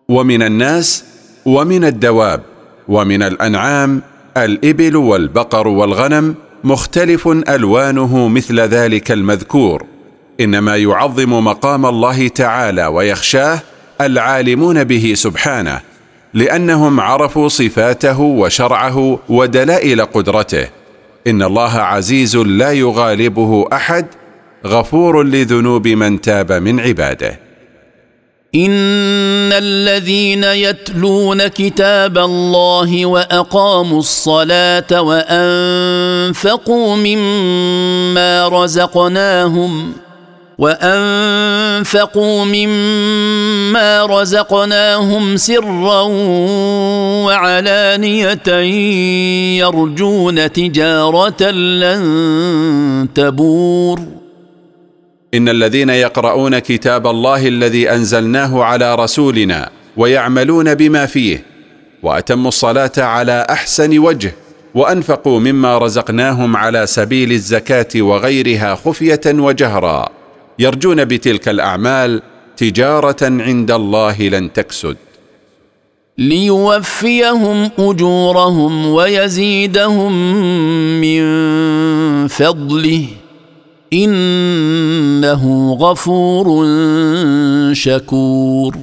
ومن 0.09 0.43
الناس 0.43 1.05
ومن 1.47 1.85
الدواب 1.85 2.43
ومن 2.89 3.23
الأنعام 3.23 4.03
الإبل 4.37 4.97
والبقر 4.97 5.69
والغنم 5.69 6.35
مختلف 6.65 7.29
ألوانه 7.29 8.29
مثل 8.29 8.61
ذلك 8.61 9.13
المذكور. 9.13 9.85
إنما 10.41 10.77
يعظم 10.77 11.45
مقام 11.45 11.87
الله 11.87 12.29
تعالى 12.29 12.87
ويخشاه 12.87 13.61
العالمون 14.01 14.85
به 14.85 15.13
سبحانه. 15.17 15.94
لأنهم 16.35 17.01
عرفوا 17.01 17.49
صفاته 17.49 18.21
وشرعه 18.21 19.19
ودلائل 19.29 20.05
قدرته. 20.05 20.69
إن 21.27 21.43
الله 21.43 21.73
عزيز 21.73 22.37
لا 22.37 22.73
يغالبه 22.73 23.69
أحد 23.73 24.07
غفور 24.67 25.23
لذنوب 25.23 25.89
من 25.89 26.21
تاب 26.21 26.53
من 26.53 26.81
عباده. 26.81 27.41
إن 28.55 29.53
الذين 29.53 30.45
يتلون 30.45 31.47
كتاب 31.47 32.19
الله 32.19 33.07
وأقاموا 33.07 33.99
الصلاة 33.99 35.03
وأنفقوا 35.03 36.97
مما 36.97 38.49
رزقناهم 38.49 39.93
وانفقوا 40.59 42.45
مما 42.45 44.07
رزقناهم 44.07 45.37
سرا 45.37 46.03
وعلانيه 47.27 48.49
يرجون 49.59 50.53
تجاره 50.53 51.51
لن 51.51 53.09
تبور 53.15 54.01
ان 55.35 55.49
الذين 55.49 55.91
يقرؤون 55.91 56.59
كتاب 56.59 57.07
الله 57.07 57.49
الذي 57.49 57.91
انزلناه 57.91 58.65
على 58.65 58.95
رسولنا 58.95 59.71
ويعملون 59.97 60.75
بما 60.75 61.07
فيه 61.07 61.45
واتموا 62.03 62.49
الصلاه 62.49 62.93
على 62.99 63.47
احسن 63.51 63.99
وجه 63.99 64.35
وانفقوا 64.75 65.41
مما 65.41 65.79
رزقناهم 65.79 66.57
على 66.57 66.87
سبيل 66.87 67.33
الزكاه 67.33 67.89
وغيرها 67.97 68.75
خفيه 68.75 69.21
وجهرا 69.27 70.09
يرجون 70.59 71.05
بتلك 71.05 71.49
الأعمال 71.49 72.23
تجارة 72.57 73.17
عند 73.23 73.71
الله 73.71 74.23
لن 74.23 74.53
تكسد. 74.53 74.97
ليوفيهم 76.19 77.71
أجورهم 77.79 78.87
ويزيدهم 78.87 80.13
من 81.01 81.25
فضله. 82.29 83.07
إنه 83.93 85.73
غفور 85.75 86.65
شكور. 87.73 88.77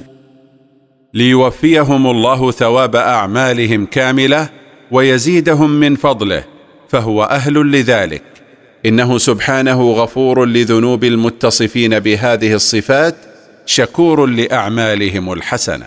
ليوفيهم 1.14 2.10
الله 2.10 2.50
ثواب 2.50 2.96
أعمالهم 2.96 3.86
كاملة 3.86 4.48
ويزيدهم 4.90 5.70
من 5.70 5.94
فضله 5.96 6.44
فهو 6.88 7.24
أهل 7.24 7.72
لذلك. 7.72 8.41
إنه 8.86 9.18
سبحانه 9.18 9.92
غفور 9.92 10.46
لذنوب 10.46 11.04
المتصفين 11.04 11.98
بهذه 11.98 12.54
الصفات 12.54 13.14
شكور 13.66 14.26
لأعمالهم 14.26 15.32
الحسنة. 15.32 15.86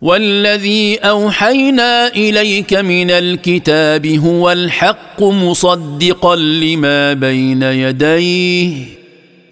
والذي 0.00 0.96
أوحينا 0.96 2.06
إليك 2.06 2.74
من 2.74 3.10
الكتاب 3.10 4.06
هو 4.06 4.52
الحق 4.52 5.22
مصدقا 5.22 6.36
لما 6.36 7.12
بين 7.12 7.62
يديه. 7.62 8.84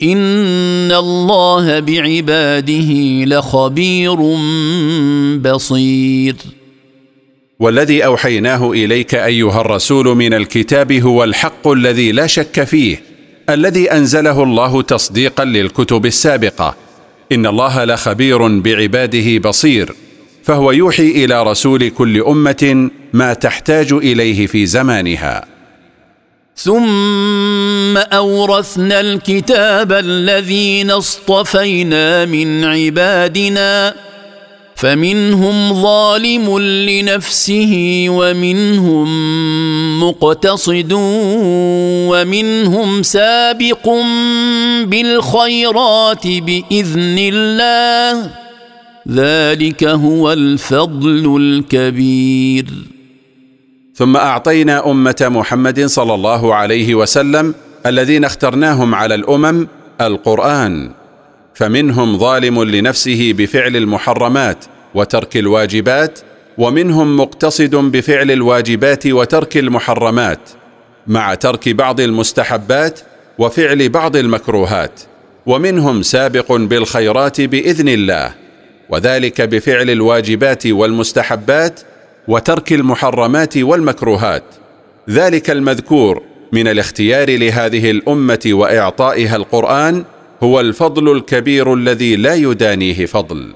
إن 0.02 0.92
الله 0.92 1.80
بعباده 1.80 2.90
لخبير 3.24 4.16
بصير. 5.36 6.36
والذي 7.62 8.04
أوحيناه 8.04 8.70
إليك 8.70 9.14
أيها 9.14 9.60
الرسول 9.60 10.06
من 10.06 10.34
الكتاب 10.34 10.92
هو 10.92 11.24
الحق 11.24 11.68
الذي 11.68 12.12
لا 12.12 12.26
شك 12.26 12.64
فيه 12.64 13.02
الذي 13.50 13.92
أنزله 13.92 14.42
الله 14.42 14.82
تصديقا 14.82 15.44
للكتب 15.44 16.06
السابقة. 16.06 16.76
إن 17.32 17.46
الله 17.46 17.84
لخبير 17.84 18.60
بعباده 18.60 19.38
بصير 19.38 19.94
فهو 20.44 20.72
يوحي 20.72 21.24
إلى 21.24 21.42
رسول 21.42 21.88
كل 21.88 22.22
أمة 22.22 22.90
ما 23.12 23.34
تحتاج 23.34 23.92
إليه 23.92 24.46
في 24.46 24.66
زمانها. 24.66 25.44
ثم 26.56 27.96
أورثنا 27.96 29.00
الكتاب 29.00 29.92
الذين 29.92 30.90
اصطفينا 30.90 32.24
من 32.24 32.64
عبادنا 32.64 33.94
فمنهم 34.82 35.82
ظالم 35.82 36.58
لنفسه 36.58 38.04
ومنهم 38.08 39.08
مقتصد 40.00 40.92
ومنهم 42.10 43.02
سابق 43.02 43.88
بالخيرات 44.84 46.26
بإذن 46.26 47.16
الله. 47.18 48.30
ذلك 49.08 49.84
هو 49.84 50.32
الفضل 50.32 51.36
الكبير. 51.40 52.66
ثم 53.94 54.16
أعطينا 54.16 54.90
أمة 54.90 55.26
محمد 55.30 55.86
صلى 55.86 56.14
الله 56.14 56.54
عليه 56.54 56.94
وسلم 56.94 57.54
الذين 57.86 58.24
اخترناهم 58.24 58.94
على 58.94 59.14
الأمم 59.14 59.66
القرآن. 60.00 60.90
فمنهم 61.54 62.18
ظالم 62.18 62.64
لنفسه 62.64 63.34
بفعل 63.38 63.76
المحرمات 63.76 64.64
وترك 64.94 65.36
الواجبات 65.36 66.18
ومنهم 66.58 67.16
مقتصد 67.16 67.76
بفعل 67.76 68.30
الواجبات 68.30 69.06
وترك 69.06 69.56
المحرمات 69.56 70.50
مع 71.06 71.34
ترك 71.34 71.68
بعض 71.68 72.00
المستحبات 72.00 73.00
وفعل 73.38 73.88
بعض 73.88 74.16
المكروهات 74.16 75.00
ومنهم 75.46 76.02
سابق 76.02 76.52
بالخيرات 76.52 77.40
بإذن 77.40 77.88
الله 77.88 78.34
وذلك 78.90 79.40
بفعل 79.40 79.90
الواجبات 79.90 80.66
والمستحبات 80.66 81.80
وترك 82.28 82.72
المحرمات 82.72 83.56
والمكروهات. 83.56 84.44
ذلك 85.10 85.50
المذكور 85.50 86.22
من 86.52 86.68
الاختيار 86.68 87.38
لهذه 87.38 87.90
الأمة 87.90 88.40
وإعطائها 88.46 89.36
القرآن 89.36 90.04
هو 90.42 90.60
الفضل 90.60 91.16
الكبير 91.16 91.74
الذي 91.74 92.16
لا 92.16 92.34
يدانيه 92.34 93.06
فضل. 93.06 93.54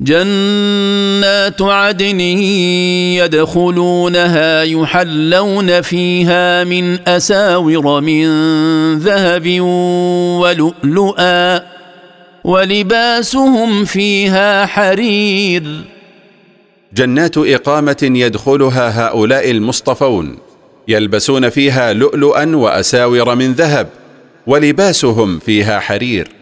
جنات 0.00 1.62
عدن 1.62 2.20
يدخلونها 3.20 4.62
يحلون 4.62 5.80
فيها 5.80 6.64
من 6.64 7.08
أساور 7.08 8.00
من 8.00 8.28
ذهب 8.98 9.60
ولؤلؤا 10.40 11.62
ولباسهم 12.44 13.84
فيها 13.84 14.66
حرير. 14.66 15.62
جنات 16.94 17.38
إقامة 17.38 17.96
يدخلها 18.02 19.06
هؤلاء 19.06 19.50
المصطفون 19.50 20.38
يلبسون 20.88 21.48
فيها 21.48 21.92
لؤلؤا 21.92 22.56
وأساور 22.56 23.34
من 23.34 23.52
ذهب 23.52 23.88
ولباسهم 24.46 25.38
فيها 25.38 25.80
حرير. 25.80 26.37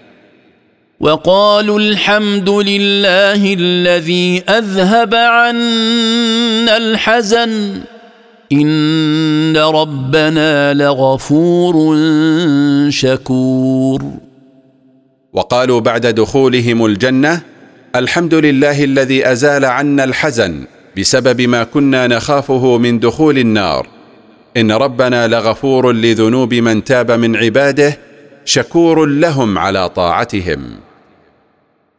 وقالوا 1.00 1.78
الحمد 1.78 2.50
لله 2.50 3.54
الذي 3.54 4.42
أذهب 4.48 5.14
عنا 5.14 6.76
الحزن. 6.76 7.80
إن 8.52 9.56
ربنا 9.56 10.74
لغفور 10.74 11.96
شكور. 12.90 14.02
وقالوا 15.32 15.80
بعد 15.80 16.06
دخولهم 16.06 16.86
الجنة 16.86 17.40
الحمد 17.96 18.34
لله 18.34 18.84
الذي 18.84 19.32
أزال 19.32 19.64
عنا 19.64 20.04
الحزن 20.04 20.64
بسبب 20.98 21.40
ما 21.40 21.64
كنا 21.64 22.06
نخافه 22.06 22.78
من 22.78 23.00
دخول 23.00 23.38
النار. 23.38 23.86
إن 24.56 24.72
ربنا 24.72 25.28
لغفور 25.28 25.92
لذنوب 25.92 26.54
من 26.54 26.84
تاب 26.84 27.10
من 27.10 27.36
عباده 27.36 27.98
شكور 28.44 29.06
لهم 29.06 29.58
على 29.58 29.88
طاعتهم. 29.88 30.85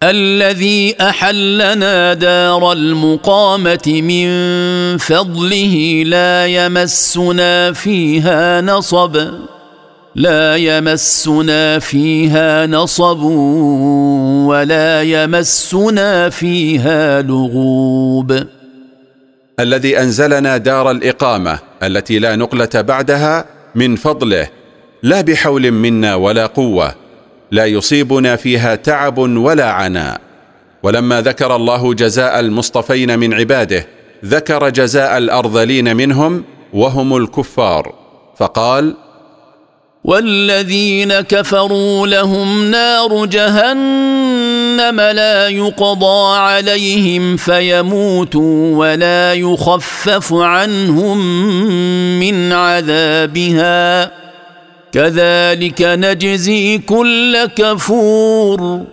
الذي 0.03 0.95
أحلنا 1.01 2.13
دار 2.13 2.71
المقامة 2.71 4.01
من 4.03 4.27
فضله 4.97 6.03
لا 6.05 6.45
يمسنا 6.45 7.73
فيها 7.73 8.62
نصب 8.62 9.17
لا 10.15 10.55
يمسنا 10.55 11.79
فيها 11.79 12.65
نصب 12.65 13.21
ولا 14.45 15.01
يمسنا 15.01 16.29
فيها 16.29 17.21
لغوب. 17.21 18.43
الذي 19.60 19.99
أنزلنا 19.99 20.57
دار 20.57 20.91
الإقامة 20.91 21.60
التي 21.83 22.19
لا 22.19 22.36
نقلة 22.36 22.69
بعدها 22.81 23.45
من 23.75 23.95
فضله 23.95 24.47
لا 25.03 25.21
بحول 25.21 25.71
منا 25.71 26.15
ولا 26.15 26.45
قوة. 26.45 27.07
لا 27.51 27.65
يصيبنا 27.65 28.36
فيها 28.36 28.75
تعب 28.75 29.17
ولا 29.17 29.71
عناء. 29.71 30.21
ولما 30.83 31.21
ذكر 31.21 31.55
الله 31.55 31.93
جزاء 31.93 32.39
المصطفين 32.39 33.19
من 33.19 33.33
عباده 33.33 33.88
ذكر 34.25 34.69
جزاء 34.69 35.17
الأرذلين 35.17 35.95
منهم 35.95 36.43
وهم 36.73 37.17
الكفار. 37.17 37.93
فقال 38.38 38.95
والذين 40.03 41.13
كفروا 41.13 42.07
لهم 42.07 42.71
نار 42.71 43.25
جهنم 43.25 45.01
لا 45.01 45.47
يقضى 45.47 46.38
عليهم 46.38 47.38
فيموتوا 47.38 48.77
ولا 48.77 49.33
يخفف 49.33 50.33
عنهم 50.33 51.17
من 52.19 52.53
عذابها. 52.53 54.12
كذلك 54.93 55.82
نجزي 55.82 56.78
كل 56.78 57.45
كفور. 57.56 58.86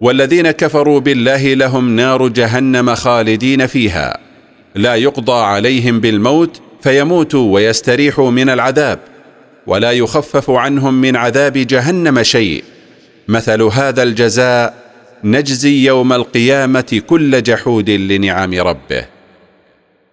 والذين 0.00 0.50
كفروا 0.50 1.00
بالله 1.00 1.54
لهم 1.54 1.96
نار 1.96 2.28
جهنم 2.28 2.94
خالدين 2.94 3.66
فيها. 3.66 4.18
لا 4.74 4.94
يقضى 4.94 5.42
عليهم 5.42 6.00
بالموت 6.00 6.60
فيموتوا 6.82 7.54
ويستريحوا 7.54 8.30
من 8.30 8.50
العذاب. 8.50 8.98
ولا 9.66 9.92
يخفف 9.92 10.50
عنهم 10.50 10.94
من 10.94 11.16
عذاب 11.16 11.52
جهنم 11.52 12.22
شيء. 12.22 12.64
مثل 13.28 13.62
هذا 13.62 14.02
الجزاء 14.02 14.74
نجزي 15.24 15.86
يوم 15.86 16.12
القيامة 16.12 17.02
كل 17.06 17.42
جحود 17.42 17.90
لنعم 17.90 18.54
ربه. 18.54 19.19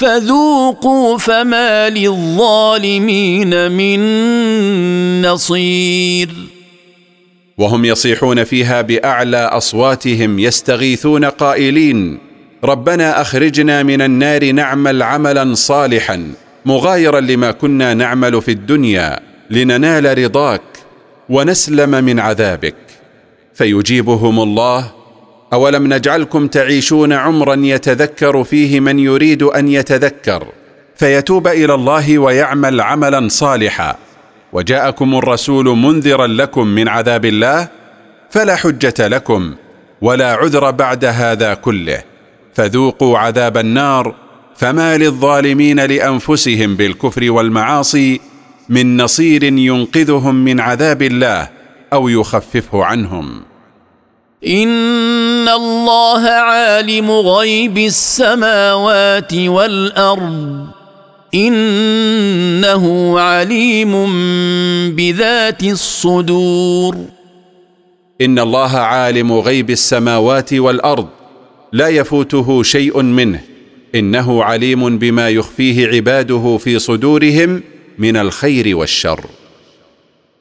فذوقوا 0.00 1.18
فما 1.18 1.90
للظالمين 1.90 3.72
من 3.72 4.00
نصير. 5.22 6.28
وهم 7.58 7.84
يصيحون 7.84 8.44
فيها 8.44 8.80
بأعلى 8.80 9.36
أصواتهم 9.36 10.38
يستغيثون 10.38 11.24
قائلين 11.24 12.18
ربنا 12.64 13.20
أخرجنا 13.20 13.82
من 13.82 14.02
النار 14.02 14.52
نعمل 14.52 15.02
عملا 15.02 15.54
صالحا 15.54 16.32
مغايرا 16.64 17.20
لما 17.20 17.50
كنا 17.50 17.94
نعمل 17.94 18.42
في 18.42 18.50
الدنيا 18.50 19.20
لننال 19.50 20.18
رضاك 20.18 20.62
ونسلم 21.28 21.90
من 22.04 22.20
عذابك. 22.20 22.74
فيجيبهم 23.54 24.40
الله 24.40 24.99
أولم 25.52 25.94
نجعلكم 25.94 26.46
تعيشون 26.46 27.12
عمرا 27.12 27.54
يتذكر 27.54 28.44
فيه 28.44 28.80
من 28.80 28.98
يريد 28.98 29.42
أن 29.42 29.68
يتذكر 29.68 30.46
فيتوب 30.96 31.48
إلى 31.48 31.74
الله 31.74 32.18
ويعمل 32.18 32.80
عملا 32.80 33.28
صالحا 33.28 33.96
وجاءكم 34.52 35.14
الرسول 35.14 35.64
منذرا 35.64 36.26
لكم 36.26 36.66
من 36.66 36.88
عذاب 36.88 37.24
الله 37.24 37.68
فلا 38.30 38.56
حجة 38.56 39.08
لكم 39.08 39.54
ولا 40.00 40.34
عذر 40.34 40.70
بعد 40.70 41.04
هذا 41.04 41.54
كله 41.54 42.02
فذوقوا 42.54 43.18
عذاب 43.18 43.56
النار 43.56 44.14
فما 44.56 44.96
للظالمين 44.96 45.80
لأنفسهم 45.80 46.74
بالكفر 46.76 47.30
والمعاصي 47.30 48.20
من 48.68 48.96
نصير 49.02 49.44
ينقذهم 49.44 50.34
من 50.34 50.60
عذاب 50.60 51.02
الله 51.02 51.48
أو 51.92 52.08
يخففه 52.08 52.84
عنهم 52.84 53.42
ان 54.46 55.48
الله 55.48 56.20
عالم 56.20 57.10
غيب 57.10 57.78
السماوات 57.78 59.34
والارض 59.34 60.66
انه 61.34 63.14
عليم 63.20 63.92
بذات 64.96 65.62
الصدور 65.62 66.96
ان 68.20 68.38
الله 68.38 68.76
عالم 68.78 69.32
غيب 69.32 69.70
السماوات 69.70 70.54
والارض 70.54 71.08
لا 71.72 71.88
يفوته 71.88 72.62
شيء 72.62 73.02
منه. 73.02 73.40
انه 73.94 74.44
عليم 74.44 74.98
بما 74.98 75.28
يخفيه 75.28 75.88
عباده 75.88 76.56
في 76.56 76.78
صدورهم 76.78 77.62
من 77.98 78.16
الخير 78.16 78.76
والشر. 78.76 79.20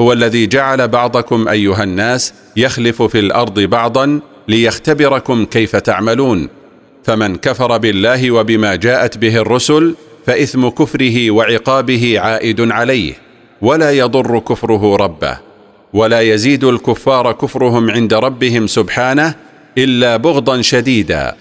هو 0.00 0.12
الذي 0.12 0.46
جعل 0.46 0.88
بعضكم 0.88 1.48
أيها 1.48 1.82
الناس 1.82 2.34
يخلف 2.56 3.02
في 3.02 3.18
الأرض 3.18 3.60
بعضا 3.60 4.20
ليختبركم 4.48 5.44
كيف 5.44 5.76
تعملون. 5.76 6.48
فمن 7.04 7.36
كفر 7.36 7.78
بالله 7.78 8.30
وبما 8.30 8.74
جاءت 8.74 9.18
به 9.18 9.36
الرسل 9.36 9.94
فإثم 10.26 10.68
كفره 10.68 11.30
وعقابه 11.30 12.20
عائد 12.20 12.72
عليه 12.72 13.14
ولا 13.62 13.90
يضر 13.90 14.38
كفره 14.38 14.96
ربه 14.96 15.38
ولا 15.92 16.20
يزيد 16.20 16.64
الكفار 16.64 17.32
كفرهم 17.32 17.90
عند 17.90 18.14
ربهم 18.14 18.66
سبحانه 18.66 19.34
إلا 19.78 20.16
بغضا 20.16 20.62
شديدا 20.62 21.34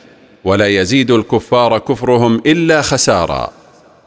ولا 0.44 0.68
يزيد 0.68 1.12
الكفار 1.12 1.78
كفرهم 1.78 2.42
إلا 2.46 2.82
خسارا 2.82 3.52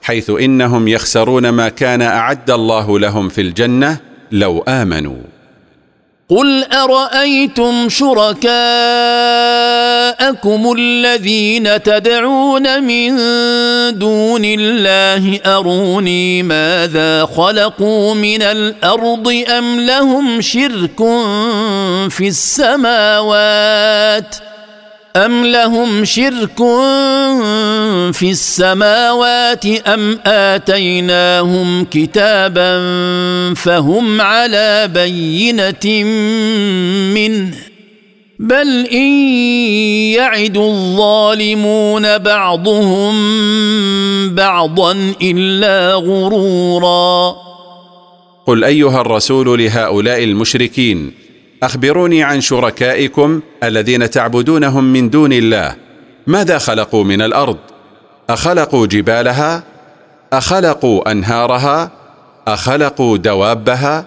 حيث 0.03 0.31
إنهم 0.31 0.89
يخسرون 0.89 1.49
ما 1.49 1.69
كان 1.69 2.03
أعد 2.03 2.51
الله 2.51 2.99
لهم 2.99 3.29
في 3.29 3.41
الجنة 3.41 3.99
لو 4.33 4.65
آمنوا. 4.69 5.37
قل 6.29 6.65
ارايتم 6.65 7.89
شركاءكم 7.89 8.45
الذين 10.79 11.83
تدعون 11.83 12.83
من 12.83 13.17
دون 13.99 14.43
الله 14.45 15.41
اروني 15.47 16.43
ماذا 16.43 17.27
خلقوا 17.27 18.15
من 18.15 18.43
الأرض 18.43 19.45
ام 19.59 19.81
لهم 19.81 20.41
شرك 20.41 20.99
في 22.11 22.29
السماوات 22.29 22.97
أم 25.17 25.47
لهم 25.47 26.05
شرك 26.05 26.57
في 28.13 28.31
السماوات 28.31 29.67
أم 29.67 30.19
آتيناهم 30.27 31.85
كتابا 31.85 32.75
فهم 33.55 34.21
على 34.21 34.91
بينة 34.95 36.05
منه 37.15 37.55
بل 38.39 38.87
إن 38.87 39.13
يعد 40.13 40.57
الظالمون 40.57 42.19
بعضهم 42.19 43.15
بعضا 44.35 45.15
إلا 45.23 45.95
غرورا. 45.95 47.37
قل 48.47 48.65
أيها 48.65 49.01
الرسول 49.01 49.59
لهؤلاء 49.65 50.25
المشركين 50.25 51.26
أخبروني 51.63 52.23
عن 52.23 52.41
شركائكم 52.41 53.41
الذين 53.63 54.11
تعبدونهم 54.11 54.93
من 54.93 55.11
دون 55.11 55.33
الله. 55.33 55.77
ماذا 56.27 56.59
خلقوا 56.59 57.05
من 57.05 57.23
الأرض؟ 57.23 57.57
أخلقوا 58.31 58.87
جبالها؟ 58.87 59.63
أخلقوا 60.33 61.11
أنهارها؟ 61.11 61.91
أخلقوا 62.49 63.17
دوابها؟ 63.19 64.07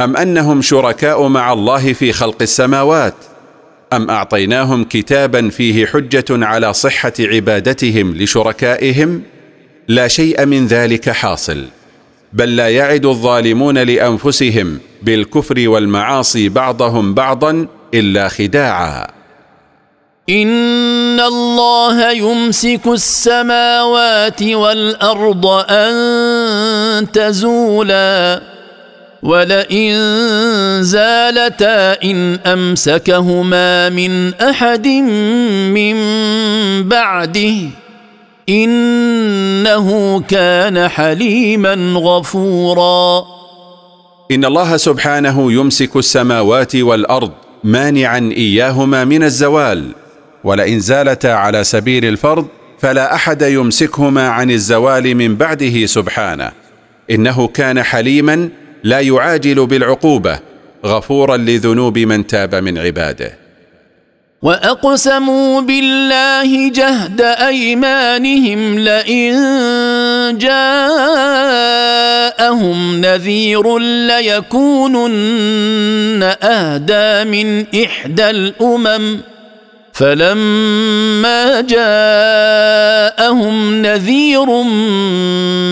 أم 0.00 0.16
أنهم 0.16 0.62
شركاء 0.62 1.28
مع 1.28 1.52
الله 1.52 1.92
في 1.92 2.12
خلق 2.12 2.42
السماوات؟ 2.42 3.14
أم 3.92 4.10
أعطيناهم 4.10 4.84
كتابا 4.84 5.48
فيه 5.48 5.86
حجة 5.86 6.24
على 6.30 6.72
صحة 6.72 7.12
عبادتهم 7.20 8.14
لشركائهم؟ 8.14 9.22
لا 9.88 10.08
شيء 10.08 10.46
من 10.46 10.66
ذلك 10.66 11.10
حاصل 11.10 11.64
بل 12.32 12.56
لا 12.56 12.68
يعد 12.68 13.06
الظالمون 13.06 13.78
لأنفسهم 13.78 14.78
بالكفر 15.04 15.68
والمعاصي 15.68 16.48
بعضهم 16.48 17.14
بعضا 17.14 17.66
إلا 17.94 18.28
خداعا. 18.28 19.06
إن 20.30 21.20
الله 21.20 22.10
يمسك 22.10 22.80
السماوات 22.86 24.42
والأرض 24.42 25.46
أن 25.70 27.12
تزولا. 27.12 28.42
ولئن 29.22 29.92
زالتا 30.82 32.02
إن 32.04 32.38
أمسكهما 32.46 33.88
من 33.88 34.34
أحد 34.34 34.86
من 35.68 35.96
بعده. 36.88 37.54
إنه 38.48 40.20
كان 40.28 40.88
حليما 40.88 41.94
غفورا. 41.96 43.41
إن 44.32 44.44
الله 44.44 44.76
سبحانه 44.76 45.52
يمسك 45.52 45.96
السماوات 45.96 46.76
والأرض 46.76 47.30
مانعا 47.64 48.32
إياهما 48.36 49.04
من 49.04 49.22
الزوال 49.22 49.84
ولئن 50.44 50.80
زالتا 50.80 51.28
على 51.28 51.64
سبيل 51.64 52.04
الفرض 52.04 52.46
فلا 52.78 53.14
أحد 53.14 53.42
يمسكهما 53.42 54.28
عن 54.28 54.50
الزوال 54.50 55.14
من 55.14 55.36
بعده 55.36 55.86
سبحانه. 55.86 56.52
إنه 57.10 57.48
كان 57.48 57.82
حليما 57.82 58.48
لا 58.84 59.00
يعاجل 59.00 59.66
بالعقوبة 59.66 60.38
غفورا 60.86 61.36
لذنوب 61.36 61.98
من 61.98 62.26
تاب 62.26 62.54
من 62.54 62.78
عباده. 62.78 63.38
وأقسموا 64.42 65.60
بالله 65.60 66.70
جهد 66.70 67.20
أيمانهم 67.20 68.78
لئن 68.78 69.34
جاءهم 70.38 70.80
نذير 73.00 73.78
ليكونن 73.78 75.12
أهدى 76.42 77.30
من 77.30 77.66
إحدى 77.84 78.30
الأمم. 78.30 79.20
فلما 79.92 81.60
جاءهم 81.60 83.82
نذير 83.82 84.62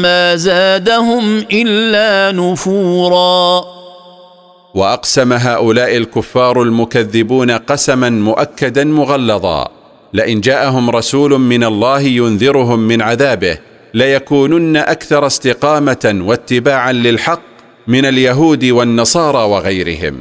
ما 0.02 0.36
زادهم 0.36 1.44
إلا 1.52 2.38
نفورا. 2.38 3.64
وأقسم 4.74 5.32
هؤلاء 5.32 5.96
الكفار 5.96 6.62
المكذبون 6.62 7.50
قسما 7.50 8.10
مؤكدا 8.10 8.84
مغلظا. 8.84 9.68
لئن 10.14 10.40
جاءهم 10.40 10.90
رسول 10.90 11.38
من 11.38 11.64
الله 11.64 12.00
ينذرهم 12.00 12.78
من 12.78 13.02
عذابه. 13.02 13.58
ليكونن 13.94 14.76
أكثر 14.76 15.26
استقامة 15.26 16.20
واتباعا 16.24 16.92
للحق 16.92 17.40
من 17.86 18.04
اليهود 18.04 18.64
والنصارى 18.64 19.38
وغيرهم. 19.38 20.14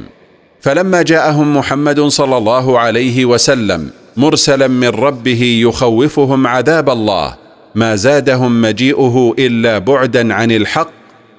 فلما 0.60 1.02
جاءهم 1.02 1.56
محمد 1.56 2.00
صلى 2.00 2.36
الله 2.36 2.78
عليه 2.78 3.24
وسلم 3.24 3.90
مرسلا 4.16 4.68
من 4.68 4.88
ربه 4.88 5.60
يخوفهم 5.62 6.46
عذاب 6.46 6.90
الله 6.90 7.34
ما 7.74 7.96
زادهم 7.96 8.62
مجيئه 8.62 9.34
إلا 9.38 9.78
بعدا 9.78 10.34
عن 10.34 10.50
الحق 10.50 10.90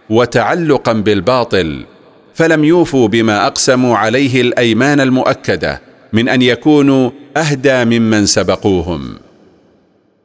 وتعلقا 0.09 0.93
بالباطل. 0.93 1.85
فلم 2.33 2.63
يوفوا 2.63 3.07
بما 3.07 3.47
أقسموا 3.47 3.97
عليه 3.97 4.41
الأيمان 4.41 4.99
المؤكدة 4.99 5.81
من 6.13 6.29
أن 6.29 6.41
يكونوا 6.41 7.11
أهدى 7.37 7.85
ممن 7.85 8.25
سبقوهم. 8.25 9.15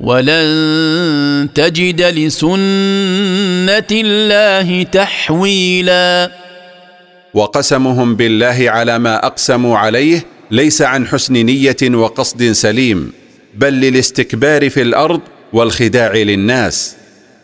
ولن 0.00 1.48
تجد 1.54 2.02
لسنة 2.02 3.90
الله 3.92 4.82
تحويلا. 4.82 6.30
وقسمهم 7.34 8.16
بالله 8.16 8.70
على 8.70 8.98
ما 8.98 9.26
أقسموا 9.26 9.78
عليه 9.78 10.24
ليس 10.50 10.82
عن 10.82 11.06
حسن 11.06 11.32
نية 11.34 11.76
وقصد 11.82 12.52
سليم 12.52 13.12
بل 13.54 13.72
للاستكبار 13.72 14.70
في 14.70 14.82
الأرض 14.82 15.20
والخداع 15.52 16.12
للناس. 16.12 16.96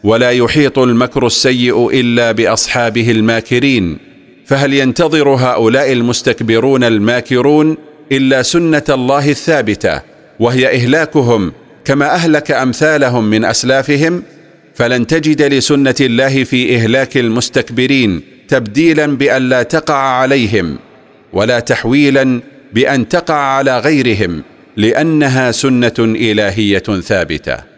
ولا 0.04 0.30
يحيط 0.30 0.78
المكر 0.78 1.26
السيء 1.26 1.90
إلا 2.00 2.32
بأصحابه 2.32 3.10
الماكرين. 3.10 3.98
فهل 4.46 4.74
ينتظر 4.74 5.28
هؤلاء 5.28 5.92
المستكبرون 5.92 6.84
الماكرون 6.84 7.76
إلا 8.12 8.42
سنة 8.42 8.84
الله 8.88 9.30
الثابتة 9.30 10.02
وهي 10.40 10.76
إهلاكهم 10.76 11.52
كما 11.84 12.14
أهلك 12.14 12.50
أمثالهم 12.50 13.30
من 13.30 13.44
أسلافهم 13.44 14.22
فلن 14.74 15.06
تجد 15.06 15.42
لسنة 15.42 15.94
الله 16.00 16.44
في 16.44 16.76
إهلاك 16.76 17.16
المستكبرين 17.16 18.20
تبديلا 18.48 19.06
بأن 19.06 19.48
لا 19.48 19.62
تقع 19.62 19.94
عليهم 19.94 20.78
ولا 21.32 21.60
تحويلا 21.60 22.40
بأن 22.72 23.08
تقع 23.08 23.34
على 23.34 23.78
غيرهم 23.78 24.42
لأنها 24.76 25.52
سنة 25.52 25.94
إلهية 25.98 26.78
ثابتة. 26.78 27.71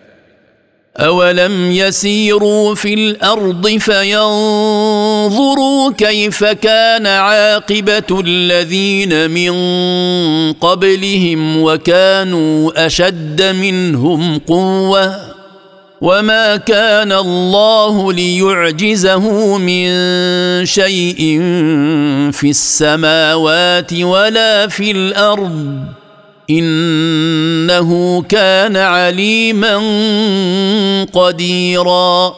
اولم 0.96 1.72
يسيروا 1.72 2.74
في 2.74 2.94
الأرض 2.94 3.68
فينظروا 3.68 4.22
كيف 5.92 6.44
كان 6.44 7.06
عاقبه 7.06 8.20
الذين 8.26 9.30
من 9.30 9.52
قبلهم 10.52 11.62
وكانوا 11.62 12.86
اشد 12.86 13.42
منهم 13.42 14.38
قوه 14.38 15.34
وما 16.00 16.56
كان 16.56 17.12
الله 17.12 18.12
ليعجزه 18.12 19.58
من 19.58 19.86
شيء 20.66 21.38
في 22.32 22.50
السماوات 22.50 23.92
ولا 23.92 24.66
في 24.68 24.90
الأرض 24.90 25.84
إنه 26.50 28.22
كان 28.22 28.76
عليما 28.76 29.76
قديرا. 31.12 32.34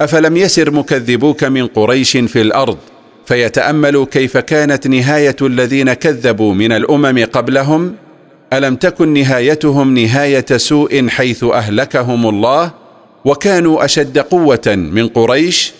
أفلم 0.00 0.36
يسر 0.36 0.70
مكذبوك 0.70 1.44
من 1.44 1.66
قريش 1.66 2.16
في 2.16 2.40
الأرض 2.40 2.78
فيتاملوا 3.26 4.06
كيف 4.06 4.36
كانت 4.36 4.86
نهاية 4.86 5.36
الذين 5.42 5.92
كذبوا 5.92 6.54
من 6.54 6.72
الأمم 6.72 7.24
قبلهم؟ 7.32 7.94
ألم 8.52 8.76
تكن 8.76 9.08
نهايتهم 9.14 9.98
نهاية 9.98 10.46
سوء 10.56 11.08
حيث 11.08 11.44
أهلكهم 11.44 12.28
الله 12.28 12.70
وكانوا 13.24 13.84
أشد 13.84 14.18
قوة 14.18 14.62
من 14.66 15.08
قريش؟ 15.08 15.72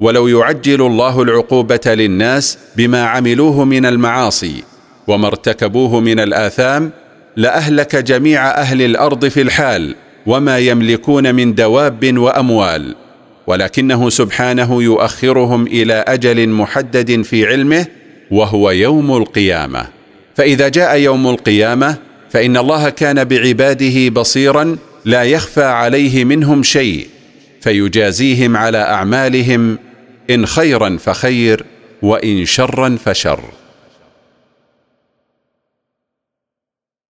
ولو 0.00 0.28
يعجل 0.28 0.86
الله 0.86 1.22
العقوبة 1.22 1.80
للناس 1.86 2.58
بما 2.76 3.04
عملوه 3.04 3.64
من 3.64 3.86
المعاصي 3.86 4.64
وما 5.06 5.26
ارتكبوه 5.26 6.00
من 6.00 6.20
الآثام 6.20 6.92
لأهلك 7.38 7.96
جميع 7.96 8.50
أهل 8.50 8.82
الأرض 8.82 9.28
في 9.28 9.42
الحال 9.42 9.94
وما 10.26 10.58
يملكون 10.58 11.34
من 11.34 11.54
دواب 11.54 12.18
وأموال 12.18 12.94
ولكنه 13.46 14.10
سبحانه 14.10 14.82
يؤخرهم 14.82 15.66
إلى 15.66 15.94
أجل 15.94 16.48
محدد 16.48 17.22
في 17.22 17.46
علمه 17.46 17.86
وهو 18.30 18.70
يوم 18.70 19.16
القيامة. 19.16 19.86
فإذا 20.36 20.68
جاء 20.68 20.96
يوم 20.96 21.28
القيامة 21.28 21.96
فإن 22.30 22.56
الله 22.56 22.88
كان 22.88 23.24
بعباده 23.24 24.08
بصيرا 24.08 24.76
لا 25.04 25.22
يخفى 25.22 25.64
عليه 25.64 26.24
منهم 26.24 26.62
شيء 26.62 27.06
فيجازيهم 27.60 28.56
على 28.56 28.78
أعمالهم 28.78 29.78
إن 30.30 30.46
خيرا 30.46 30.96
فخير 30.96 31.64
وإن 32.02 32.44
شرا 32.44 32.98
فشر. 33.04 33.40